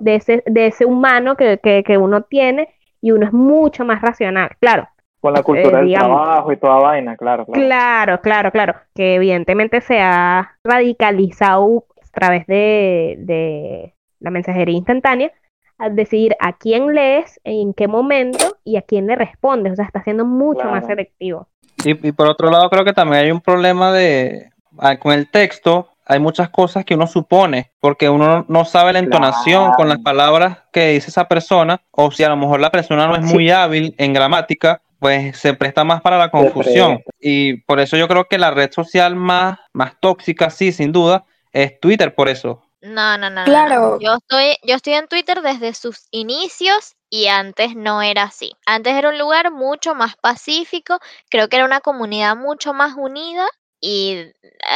de 0.00 0.14
ese, 0.16 0.42
de 0.46 0.66
ese 0.66 0.84
humano 0.84 1.36
que, 1.36 1.58
que, 1.62 1.84
que 1.84 1.96
uno 1.96 2.22
tiene 2.22 2.70
y 3.00 3.12
uno 3.12 3.26
es 3.26 3.32
mucho 3.32 3.84
más 3.84 4.02
racional. 4.02 4.50
Claro, 4.60 4.88
Con 5.28 5.34
la 5.34 5.42
cultura 5.42 5.68
Eh, 5.70 5.76
del 5.80 5.86
digamos. 5.88 6.22
trabajo 6.22 6.52
y 6.52 6.56
toda 6.56 6.76
vaina, 6.80 7.16
claro, 7.16 7.46
claro. 7.46 7.60
Claro, 7.66 8.20
claro, 8.20 8.50
claro. 8.52 8.74
Que 8.94 9.14
evidentemente 9.16 9.80
se 9.80 10.00
ha 10.00 10.56
radicalizado 10.64 11.84
a 12.02 12.10
través 12.20 12.46
de, 12.46 13.16
de 13.20 13.94
la 14.20 14.30
mensajería 14.30 14.76
instantánea, 14.76 15.30
a 15.78 15.88
decidir 15.90 16.34
a 16.40 16.54
quién 16.54 16.92
lees, 16.94 17.40
en 17.44 17.72
qué 17.72 17.86
momento 17.86 18.56
y 18.64 18.76
a 18.76 18.82
quién 18.82 19.06
le 19.06 19.14
respondes. 19.16 19.72
O 19.74 19.76
sea, 19.76 19.84
está 19.84 20.02
siendo 20.02 20.24
mucho 20.24 20.64
más 20.64 20.86
selectivo. 20.86 21.46
Y, 21.84 22.08
y 22.08 22.12
por 22.12 22.28
otro 22.28 22.50
lado, 22.50 22.68
creo 22.70 22.84
que 22.84 22.92
también 22.92 23.24
hay 23.24 23.30
un 23.30 23.40
problema 23.40 23.92
de 23.92 24.50
ah, 24.80 24.96
con 24.98 25.12
el 25.12 25.30
texto. 25.30 25.88
Hay 26.10 26.18
muchas 26.18 26.48
cosas 26.48 26.84
que 26.84 26.94
uno 26.94 27.06
supone, 27.06 27.70
porque 27.80 28.08
uno 28.08 28.26
no- 28.26 28.44
no 28.48 28.64
sabe 28.64 28.92
la 28.94 28.98
entonación 28.98 29.72
con 29.72 29.88
las 29.90 29.98
palabras 29.98 30.64
que 30.72 30.88
dice 30.88 31.10
esa 31.10 31.28
persona, 31.28 31.82
o 31.92 32.10
si 32.10 32.24
a 32.24 32.30
lo 32.30 32.36
mejor 32.36 32.60
la 32.60 32.70
persona 32.70 33.06
no 33.06 33.14
es 33.14 33.22
muy 33.22 33.50
hábil 33.50 33.94
en 33.98 34.14
gramática, 34.14 34.80
pues 34.98 35.38
se 35.38 35.54
presta 35.54 35.84
más 35.84 36.00
para 36.00 36.18
la 36.18 36.30
confusión. 36.30 37.02
Y 37.20 37.58
por 37.62 37.80
eso 37.80 37.96
yo 37.96 38.08
creo 38.08 38.26
que 38.26 38.38
la 38.38 38.50
red 38.50 38.70
social 38.72 39.16
más, 39.16 39.58
más 39.72 39.98
tóxica, 40.00 40.50
sí, 40.50 40.72
sin 40.72 40.92
duda, 40.92 41.24
es 41.52 41.78
Twitter, 41.80 42.14
por 42.14 42.28
eso. 42.28 42.62
No, 42.80 43.18
no, 43.18 43.30
no. 43.30 43.44
Claro. 43.44 43.98
Yo 44.00 44.14
estoy, 44.14 44.56
yo 44.62 44.76
estoy 44.76 44.94
en 44.94 45.08
Twitter 45.08 45.42
desde 45.42 45.74
sus 45.74 46.06
inicios 46.10 46.94
y 47.10 47.26
antes 47.26 47.74
no 47.74 48.02
era 48.02 48.24
así. 48.24 48.52
Antes 48.66 48.94
era 48.94 49.08
un 49.08 49.18
lugar 49.18 49.50
mucho 49.50 49.94
más 49.94 50.16
pacífico, 50.16 50.98
creo 51.28 51.48
que 51.48 51.56
era 51.56 51.64
una 51.64 51.80
comunidad 51.80 52.36
mucho 52.36 52.74
más 52.74 52.94
unida 52.96 53.46
y, 53.80 54.32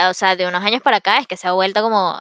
o 0.09 0.15
sea, 0.15 0.37
de 0.37 0.47
unos 0.47 0.65
años 0.65 0.83
para 0.83 0.99
acá 0.99 1.19
es 1.19 1.27
que 1.27 1.37
se 1.37 1.49
ha 1.49 1.53
vuelto 1.53 1.83
como 1.83 2.21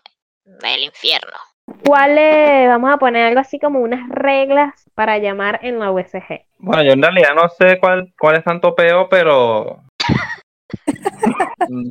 el 0.63 0.83
infierno. 0.83 1.37
¿Cuáles, 1.85 2.67
vamos 2.67 2.93
a 2.93 2.97
poner 2.97 3.25
algo 3.27 3.39
así 3.39 3.59
como 3.59 3.79
unas 3.79 4.07
reglas 4.09 4.89
para 4.95 5.17
llamar 5.17 5.59
en 5.63 5.79
la 5.79 5.91
USG? 5.91 6.45
Bueno, 6.59 6.83
yo 6.83 6.91
en 6.93 7.01
realidad 7.01 7.29
no 7.35 7.49
sé 7.49 7.79
cuál, 7.79 8.13
cuál 8.19 8.35
es 8.37 8.43
tanto 8.43 8.75
peo, 8.75 9.07
pero 9.09 9.81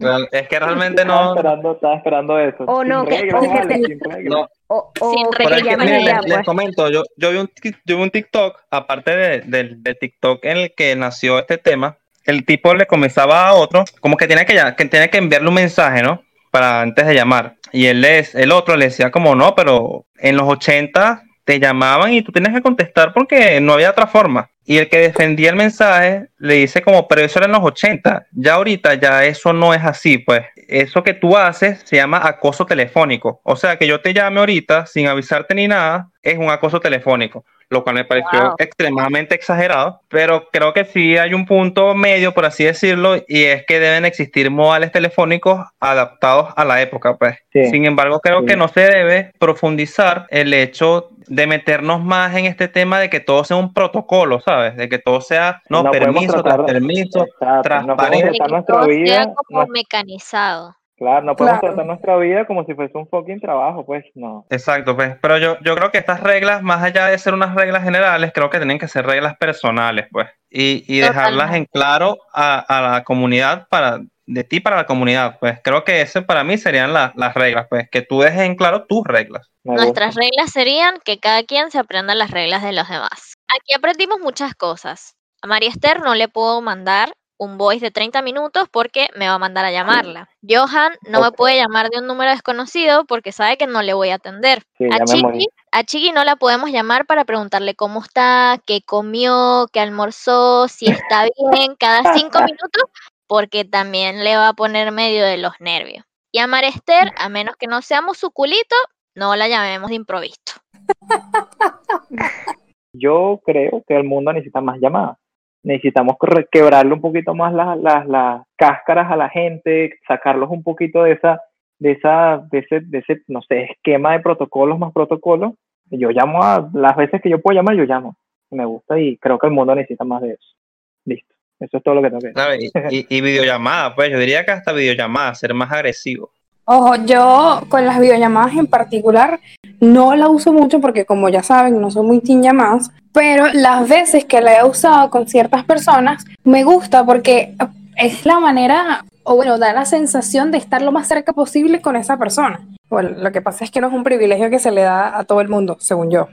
real- 0.01 0.29
es 0.33 0.49
que 0.49 0.59
realmente 0.59 1.03
Estaba 1.03 1.23
no. 1.25 1.31
esperando, 1.35 1.73
estaba 1.73 1.95
esperando 1.97 2.38
eso. 2.38 2.64
O 2.66 2.81
Sin 2.81 2.88
no, 2.88 3.05
que- 3.05 3.19
reglas, 3.19 3.35
o 3.35 3.40
que 3.43 3.49
vale, 3.49 3.66
te- 3.79 3.87
sin 3.87 4.01
reglas. 4.01 4.25
No, 4.25 4.49
O, 4.69 4.93
o 5.01 5.11
Sin 5.12 5.27
es 5.40 5.62
que, 5.62 5.77
miren, 5.77 6.05
les, 6.05 6.25
les 6.27 6.45
comento, 6.47 6.88
yo, 6.90 7.03
yo 7.16 7.31
vi 7.33 7.38
un, 7.38 7.51
yo 7.85 7.97
vi 7.97 8.03
un 8.03 8.11
TikTok, 8.11 8.61
aparte 8.71 9.16
de, 9.16 9.40
del- 9.40 9.83
del 9.83 9.99
TikTok 9.99 10.45
en 10.45 10.57
el 10.59 10.75
que 10.75 10.95
nació 10.97 11.38
este 11.38 11.59
tema, 11.59 11.97
el 12.27 12.45
tipo 12.45 12.75
le 12.75 12.87
comenzaba 12.87 13.49
a 13.49 13.55
otro, 13.55 13.85
como 14.01 14.16
que 14.16 14.27
tiene 14.27 14.45
que, 14.47 14.55
ya- 14.55 14.77
que 14.77 14.85
tiene 14.85 15.11
que 15.11 15.19
enviarle 15.19 15.49
un 15.49 15.55
mensaje, 15.55 16.03
¿no? 16.03 16.23
Para 16.50 16.82
antes 16.82 17.06
de 17.06 17.14
llamar. 17.14 17.56
Y 17.72 17.86
él 17.86 18.00
les, 18.00 18.34
el 18.34 18.52
otro 18.52 18.76
le 18.76 18.86
decía 18.86 19.10
como, 19.10 19.34
no, 19.34 19.54
pero 19.54 20.06
en 20.18 20.36
los 20.36 20.48
80 20.48 21.22
te 21.44 21.58
llamaban 21.58 22.12
y 22.12 22.22
tú 22.22 22.32
tienes 22.32 22.52
que 22.54 22.62
contestar 22.62 23.12
porque 23.12 23.60
no 23.60 23.72
había 23.72 23.90
otra 23.90 24.06
forma. 24.06 24.50
Y 24.64 24.78
el 24.78 24.88
que 24.88 24.98
defendía 24.98 25.50
el 25.50 25.56
mensaje 25.56 26.28
le 26.38 26.54
dice 26.54 26.80
como, 26.80 27.08
pero 27.08 27.22
eso 27.22 27.40
era 27.40 27.46
en 27.46 27.52
los 27.52 27.64
80, 27.64 28.28
ya 28.30 28.54
ahorita 28.54 28.94
ya 28.94 29.24
eso 29.24 29.52
no 29.52 29.74
es 29.74 29.82
así, 29.82 30.18
pues 30.18 30.42
eso 30.68 31.02
que 31.02 31.14
tú 31.14 31.36
haces 31.36 31.82
se 31.84 31.96
llama 31.96 32.20
acoso 32.22 32.66
telefónico. 32.66 33.40
O 33.42 33.56
sea, 33.56 33.76
que 33.76 33.88
yo 33.88 34.00
te 34.00 34.14
llame 34.14 34.38
ahorita 34.38 34.86
sin 34.86 35.08
avisarte 35.08 35.56
ni 35.56 35.66
nada, 35.66 36.10
es 36.22 36.38
un 36.38 36.50
acoso 36.50 36.78
telefónico, 36.78 37.44
lo 37.70 37.85
cual 37.85 37.94
me 37.94 38.04
pareció 38.04 38.40
Wow. 38.40 38.54
extremadamente 38.59 39.35
exagerado, 39.37 40.00
pero 40.09 40.48
creo 40.50 40.72
que 40.72 40.85
sí 40.85 41.16
hay 41.16 41.33
un 41.35 41.46
punto 41.46 41.94
medio, 41.94 42.35
por 42.35 42.44
así 42.44 42.64
decirlo, 42.64 43.16
y 43.28 43.44
es 43.44 43.64
que 43.66 43.78
deben 43.78 44.04
existir 44.04 44.50
modales 44.50 44.90
telefónicos 44.92 45.61
adaptados 45.78 46.52
a 46.56 46.64
la 46.64 46.83
época, 46.83 47.16
pues. 47.16 47.37
Sí. 47.52 47.66
Sin 47.66 47.87
embargo, 47.87 48.20
creo 48.20 48.40
Sí. 48.40 48.46
que 48.46 48.56
no 48.56 48.66
se 48.68 48.80
debe 48.80 49.33
profundizar 49.38 50.26
el 50.30 50.52
hecho 50.52 51.11
de 51.28 51.46
meternos 51.46 52.02
más 52.02 52.35
en 52.37 52.46
este 52.46 52.66
tema 52.66 52.98
de 52.98 53.09
que 53.09 53.20
todo 53.20 53.44
sea 53.44 53.56
un 53.56 53.72
protocolo, 53.72 54.40
¿sabes? 54.40 54.76
De 54.76 54.88
que 54.88 54.98
todo 54.98 55.20
sea, 55.20 55.62
no, 55.68 55.85
No 55.85 55.92
permiso 55.92 56.42
tratar- 56.42 56.64
tras 56.64 56.72
permiso, 56.72 57.22
Exacto, 57.24 57.46
no 57.54 57.62
transparente. 57.62 58.30
Que 58.33 58.38
todo 58.66 58.85
sea 58.85 58.96
vida, 58.96 59.33
como 59.46 59.61
no- 59.62 59.66
mecanizado. 59.68 60.74
Claro, 61.00 61.26
no 61.26 61.34
podemos 61.34 61.58
Claro. 61.58 61.74
tratar 61.74 61.86
nuestra 61.86 62.16
vida 62.18 62.46
como 62.46 62.64
si 62.64 62.74
fuese 62.74 62.96
un 62.96 63.08
fucking 63.08 63.40
trabajo, 63.40 63.84
pues 63.84 64.04
no. 64.14 64.46
Exacto, 64.50 64.94
pues. 64.94 65.16
Pero 65.20 65.38
yo, 65.38 65.56
yo 65.64 65.74
creo 65.74 65.90
que 65.90 65.98
estas 65.98 66.20
reglas, 66.22 66.62
más 66.62 66.80
allá 66.82 67.06
de 67.06 67.18
ser 67.18 67.34
unas 67.34 67.54
reglas 67.56 67.82
generales, 67.82 68.30
creo 68.32 68.50
que 68.50 68.58
tienen 68.58 68.78
que 68.78 68.86
ser 68.86 69.04
reglas 69.06 69.36
personales, 69.38 70.06
pues. 70.12 70.28
Y, 70.48 70.84
y 70.86 71.00
dejarlas 71.00 71.54
en 71.54 71.64
claro 71.64 72.18
a, 72.32 72.58
a 72.60 72.80
la 72.92 73.02
comunidad 73.04 73.66
para, 73.68 74.00
de 74.26 74.44
ti 74.44 74.60
para 74.60 74.76
la 74.76 74.86
comunidad, 74.86 75.38
pues. 75.40 75.58
Creo 75.64 75.82
que 75.84 76.02
ese 76.02 76.22
para 76.22 76.44
mí 76.44 76.58
serían 76.58 76.92
la- 76.92 77.12
las 77.16 77.34
reglas, 77.34 77.66
pues. 77.68 77.88
Que 77.90 78.02
tú 78.02 78.20
dejes 78.20 78.42
en 78.42 78.54
claro 78.54 78.84
tus 78.86 79.04
reglas. 79.04 79.50
Me 79.64 79.74
Nuestras 79.74 80.14
gusta. 80.14 80.20
reglas 80.22 80.52
serían 80.52 80.94
que 81.04 81.18
cada 81.18 81.42
quien 81.44 81.70
se 81.70 81.78
aprenda 81.78 82.14
las 82.14 82.30
reglas 82.30 82.62
de 82.62 82.72
los 82.72 82.88
demás. 82.88 83.34
Aquí 83.58 83.74
aprendimos 83.74 84.20
muchas 84.20 84.54
cosas. 84.54 85.16
A 85.42 85.46
María 85.46 85.70
Esther 85.70 86.00
no 86.00 86.14
le 86.14 86.28
puedo 86.28 86.60
mandar 86.60 87.12
un 87.40 87.57
voice 87.57 87.81
de 87.81 87.90
30 87.90 88.20
minutos 88.20 88.68
porque 88.70 89.09
me 89.16 89.26
va 89.26 89.35
a 89.35 89.38
mandar 89.38 89.64
a 89.64 89.72
llamarla. 89.72 90.29
Johan 90.46 90.92
no 91.09 91.22
me 91.22 91.33
puede 91.33 91.57
llamar 91.57 91.88
de 91.88 91.98
un 91.98 92.07
número 92.07 92.31
desconocido 92.31 93.07
porque 93.07 93.33
sabe 93.33 93.57
que 93.57 93.66
no 93.66 93.81
le 93.81 93.94
voy 93.94 94.11
a 94.11 94.16
atender. 94.16 94.62
Sí, 94.76 94.85
A. 94.92 95.03
Chiqui, 95.07 95.48
a 95.72 95.83
Chiqui 95.83 96.12
no 96.12 96.22
la 96.24 96.37
podemos 96.37 96.70
llamar 96.70 97.07
para 97.07 97.24
preguntarle 97.24 97.74
cómo 97.74 98.03
está, 98.03 98.61
qué 98.66 98.83
comió, 98.83 99.68
qué 99.72 99.81
almorzó, 99.81 100.68
si 100.68 100.90
está 100.90 101.24
bien, 101.53 101.76
cada 101.79 102.12
cinco 102.12 102.40
minutos, 102.40 102.85
porque 103.26 103.64
también 103.64 104.22
le 104.22 104.37
va 104.37 104.48
a 104.48 104.53
poner 104.53 104.92
medio 104.92 105.24
de 105.24 105.38
los 105.38 105.55
nervios. 105.61 106.05
Y 106.33 106.40
a 106.40 106.46
María 106.46 106.68
Esther, 106.68 107.11
a 107.16 107.31
menos 107.31 107.57
que 107.57 107.68
no 107.68 107.81
seamos 107.81 108.18
su 108.18 108.33
culito, 108.33 108.76
no 109.14 109.35
la 109.35 109.48
llamemos 109.48 109.88
de 109.88 109.96
improviso. 109.96 110.37
Yo 112.92 113.40
creo 113.46 113.83
que 113.88 113.96
el 113.96 114.05
mundo 114.05 114.31
necesita 114.31 114.61
más 114.61 114.79
llamadas. 114.79 115.16
Necesitamos 115.62 116.16
quebrarle 116.51 116.94
un 116.94 117.01
poquito 117.01 117.35
más 117.35 117.53
las, 117.53 117.79
las, 117.79 118.07
las 118.07 118.42
cáscaras 118.57 119.11
a 119.11 119.16
la 119.16 119.29
gente, 119.29 119.99
sacarlos 120.09 120.51
un 120.51 120.62
poquito 120.62 121.03
de 121.03 121.12
esa, 121.12 121.40
de 121.79 121.92
esa, 121.92 122.38
de 122.51 122.59
ese, 122.59 122.81
de 122.81 122.99
ese, 122.99 123.23
no 123.29 123.42
sé, 123.42 123.64
esquema 123.64 124.12
de 124.12 124.20
protocolos 124.20 124.79
más 124.79 124.92
protocolos. 124.92 125.53
Yo 125.90 126.11
llamo 126.11 126.42
a 126.42 126.70
las 126.73 126.96
veces 126.96 127.20
que 127.20 127.31
yo 127.31 127.40
puedo 127.40 127.57
llamar, 127.57 127.77
yo 127.77 127.85
llamo. 127.85 128.16
Me 128.51 128.64
gusta 128.64 128.99
y 128.99 129.16
creo 129.18 129.38
que 129.38 129.46
el 129.46 129.53
mundo 129.53 129.75
necesita 129.75 130.05
más 130.05 130.23
de 130.23 130.33
eso. 130.33 130.57
Listo. 131.05 131.35
Eso 131.59 131.77
es 131.77 131.83
todo 131.83 131.94
lo 131.96 132.03
que 132.03 132.09
tengo 132.09 132.20
que 132.20 132.29
decir. 132.29 133.07
y, 133.09 133.16
y 133.16 133.20
videollamada, 133.20 133.94
pues. 133.94 134.11
Yo 134.11 134.18
diría 134.18 134.44
que 134.44 134.53
hasta 134.53 134.73
videollamada, 134.73 135.35
ser 135.35 135.53
más 135.53 135.70
agresivo. 135.70 136.31
Ojo, 136.64 136.94
yo 137.05 137.62
con 137.68 137.85
las 137.85 137.99
videollamadas 138.01 138.55
en 138.57 138.66
particular 138.66 139.40
no 139.81 140.14
la 140.14 140.29
uso 140.29 140.53
mucho 140.53 140.81
porque 140.81 141.05
como 141.05 141.29
ya 141.29 141.42
saben, 141.42 141.81
no 141.81 141.90
soy 141.90 142.07
muy 142.07 142.20
team 142.20 142.42
llamadas, 142.42 142.92
pero 143.12 143.49
las 143.53 143.88
veces 143.88 144.25
que 144.25 144.40
la 144.40 144.59
he 144.59 144.64
usado 144.64 145.11
con 145.11 145.29
ciertas 145.29 145.64
personas 145.64 146.25
me 146.44 146.64
gusta 146.64 147.05
porque 147.05 147.55
es 147.96 148.25
la 148.25 148.40
manera, 148.40 149.05
o 149.25 149.37
bueno, 149.37 149.59
da 149.59 149.73
la 149.73 149.85
sensación 149.85 150.51
de 150.51 150.59
estar 150.59 150.83
lo 150.83 150.92
más 150.92 151.09
cerca 151.09 151.33
posible 151.33 151.81
con 151.81 151.96
esa 151.96 152.16
persona. 152.16 152.61
Bueno, 152.88 153.11
lo 153.11 153.33
que 153.33 153.42
pasa 153.42 153.64
es 153.64 153.70
que 153.70 153.81
no 153.81 153.88
es 153.88 153.92
un 153.92 154.05
privilegio 154.05 154.51
que 154.51 154.59
se 154.59 154.70
le 154.70 154.83
da 154.83 155.18
a 155.18 155.25
todo 155.25 155.40
el 155.40 155.49
mundo, 155.49 155.77
según 155.81 156.11
yo. 156.11 156.29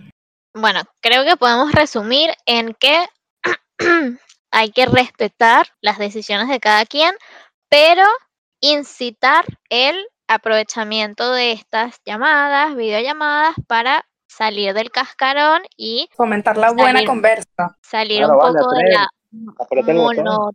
Bueno, 0.54 0.82
creo 1.02 1.24
que 1.24 1.38
podemos 1.38 1.72
resumir 1.72 2.32
en 2.46 2.74
que 2.74 3.06
hay 4.52 4.72
que 4.72 4.86
respetar 4.86 5.68
las 5.82 6.00
decisiones 6.00 6.48
de 6.48 6.60
cada 6.60 6.86
quien, 6.86 7.14
pero 7.70 8.04
incitar 8.62 9.46
el 9.70 9.96
aprovechamiento 10.28 11.32
de 11.32 11.52
estas 11.52 12.00
llamadas, 12.06 12.76
videollamadas, 12.76 13.56
para 13.68 14.06
salir 14.28 14.74
del 14.74 14.92
cascarón 14.92 15.62
y 15.76 16.10
Fomentar 16.16 16.58
la 16.58 16.72
buena 16.72 16.94
Salir. 17.00 17.08
conversa. 17.08 17.78
salir 17.82 18.18
Claro, 18.20 18.34
un 18.34 18.40
vale, 18.40 18.60
poco 18.60 18.72
de 18.76 18.84
la 18.94 19.08
mono, 19.94 20.52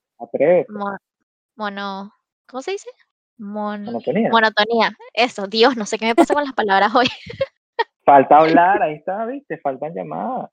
mono, 1.56 2.14
¿cómo 2.48 2.62
se 2.62 2.72
dice? 2.72 2.90
Mon- 3.38 3.84
Monotonía. 3.84 4.30
monotonía. 4.30 4.96
Eso, 5.12 5.46
Dios, 5.46 5.76
no 5.76 5.84
sé 5.86 5.98
qué 5.98 6.06
me 6.06 6.14
pasa 6.14 6.34
con 6.34 6.44
las 6.44 6.52
palabras 6.54 6.94
hoy. 6.94 7.08
Falta 8.04 8.38
hablar, 8.38 8.82
ahí 8.82 8.94
está, 8.94 9.24
viste, 9.26 9.58
faltan 9.58 9.94
llamadas. 9.94 10.50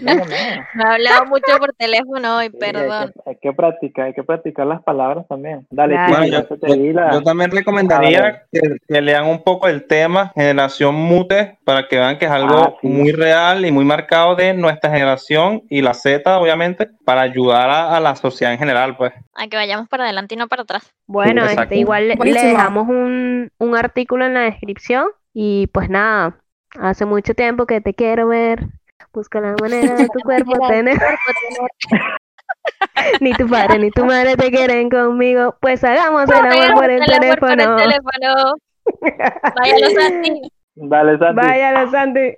Llamadas. 0.00 0.66
Me 0.74 0.84
he 0.84 0.86
hablado 0.86 1.26
mucho 1.26 1.56
por 1.58 1.72
teléfono 1.74 2.36
hoy, 2.38 2.48
Sí, 2.50 2.58
hay, 2.62 2.72
perdón. 2.72 3.12
que, 3.24 3.30
hay 3.30 3.36
que 3.42 3.52
practicar, 3.52 4.06
hay 4.06 4.12
que 4.14 4.22
practicar 4.22 4.66
las 4.66 4.82
palabras 4.82 5.26
también. 5.28 5.66
Dale, 5.70 5.96
Bueno, 6.08 6.26
yo, 6.26 6.46
yo- 6.66 6.74
di 6.74 6.92
la- 6.92 7.12
yo 7.12 7.22
también 7.22 7.50
recomendaría 7.50 8.44
que, 8.52 8.60
que 8.86 9.00
lean 9.00 9.26
un 9.26 9.42
poco 9.42 9.68
el 9.68 9.86
tema 9.86 10.32
Generación 10.34 10.94
Mute 10.94 11.58
para 11.64 11.88
que 11.88 11.96
vean 11.98 12.18
que 12.18 12.26
es 12.26 12.30
algo 12.30 12.56
Ah, 12.58 12.74
sí. 12.80 12.86
muy 12.86 13.12
real 13.12 13.64
y 13.64 13.72
muy 13.72 13.84
marcado 13.84 14.36
de 14.36 14.54
nuestra 14.54 14.90
generación 14.90 15.62
y 15.70 15.82
la 15.82 15.94
Z, 15.94 16.38
obviamente, 16.38 16.88
para 17.04 17.22
ayudar 17.22 17.70
a, 17.70 17.96
a 17.96 18.00
la 18.00 18.16
sociedad 18.16 18.52
en 18.52 18.58
general, 18.58 18.96
pues. 18.96 19.12
A 19.34 19.46
que 19.48 19.56
vayamos 19.56 19.88
para 19.88 20.04
adelante 20.04 20.34
y 20.34 20.38
no 20.38 20.48
para 20.48 20.62
atrás. 20.62 20.92
Bueno, 21.06 21.42
exacto. 21.42 21.62
este, 21.62 21.76
igual 21.76 22.08
le- 22.08 22.16
dejamos 22.16 22.88
un, 22.88 23.50
un 23.58 23.76
artículo 23.76 24.24
en 24.26 24.34
la 24.34 24.40
descripción 24.40 25.06
y 25.32 25.66
pues 25.68 25.88
nada, 25.88 26.36
hace 26.78 27.04
mucho 27.04 27.34
tiempo 27.34 27.66
que 27.66 27.80
te 27.80 27.94
quiero 27.94 28.28
ver. 28.28 28.66
Busca 29.12 29.40
la 29.40 29.54
manera 29.60 29.94
de 29.96 30.06
tu 30.08 30.20
cuerpo 30.24 30.52
tener. 30.68 30.98
Ni 33.20 33.32
tu 33.32 33.48
padre 33.48 33.78
ni 33.78 33.90
tu 33.90 34.04
madre 34.04 34.36
te 34.36 34.50
quieren 34.50 34.90
conmigo. 34.90 35.56
Pues 35.60 35.82
hagamos 35.84 36.28
el 36.28 36.36
amor 36.36 36.74
por 36.74 36.90
el 36.90 37.02
El 37.02 37.12
amor 37.12 37.38
por 37.38 37.50
el 37.50 37.56
teléfono. 37.58 37.76
teléfono. 37.76 38.54
Váyalo, 39.56 39.90
Santi. 40.00 40.52
Dale, 40.74 41.18
Santi. 41.18 41.34
Váyalo, 41.36 41.90
Santi. 41.90 42.36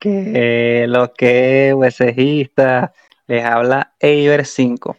Que 0.00 0.86
lo 0.88 1.12
que 1.12 1.74
USGista 1.76 2.92
les 3.26 3.44
habla 3.44 3.94
Eiber 3.98 4.46
5 4.46 4.96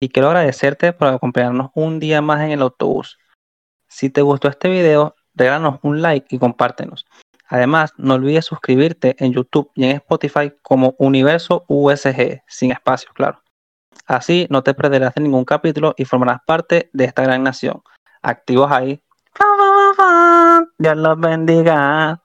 y 0.00 0.08
quiero 0.08 0.28
agradecerte 0.28 0.92
por 0.92 1.08
acompañarnos 1.08 1.70
un 1.74 2.00
día 2.00 2.22
más 2.22 2.40
en 2.42 2.50
el 2.52 2.62
autobús. 2.62 3.18
Si 3.88 4.10
te 4.10 4.22
gustó 4.22 4.48
este 4.48 4.68
video, 4.68 5.14
regálanos 5.38 5.78
un 5.82 6.02
like 6.02 6.34
y 6.34 6.38
compártenos. 6.38 7.06
Además, 7.48 7.94
no 7.96 8.14
olvides 8.14 8.44
suscribirte 8.44 9.16
en 9.18 9.32
YouTube 9.32 9.70
y 9.74 9.84
en 9.84 9.96
Spotify 9.96 10.52
como 10.60 10.94
Universo 10.98 11.64
USG, 11.68 12.42
sin 12.46 12.72
espacio, 12.72 13.10
claro. 13.14 13.42
Así 14.06 14.46
no 14.50 14.62
te 14.62 14.74
perderás 14.74 15.14
de 15.14 15.22
ningún 15.22 15.44
capítulo 15.44 15.94
y 15.96 16.04
formarás 16.04 16.40
parte 16.46 16.90
de 16.92 17.04
esta 17.04 17.22
gran 17.22 17.42
nación. 17.42 17.82
Activos 18.22 18.70
ahí. 18.70 19.02
Dios 20.78 20.96
los 20.96 21.20
bendiga. 21.20 22.22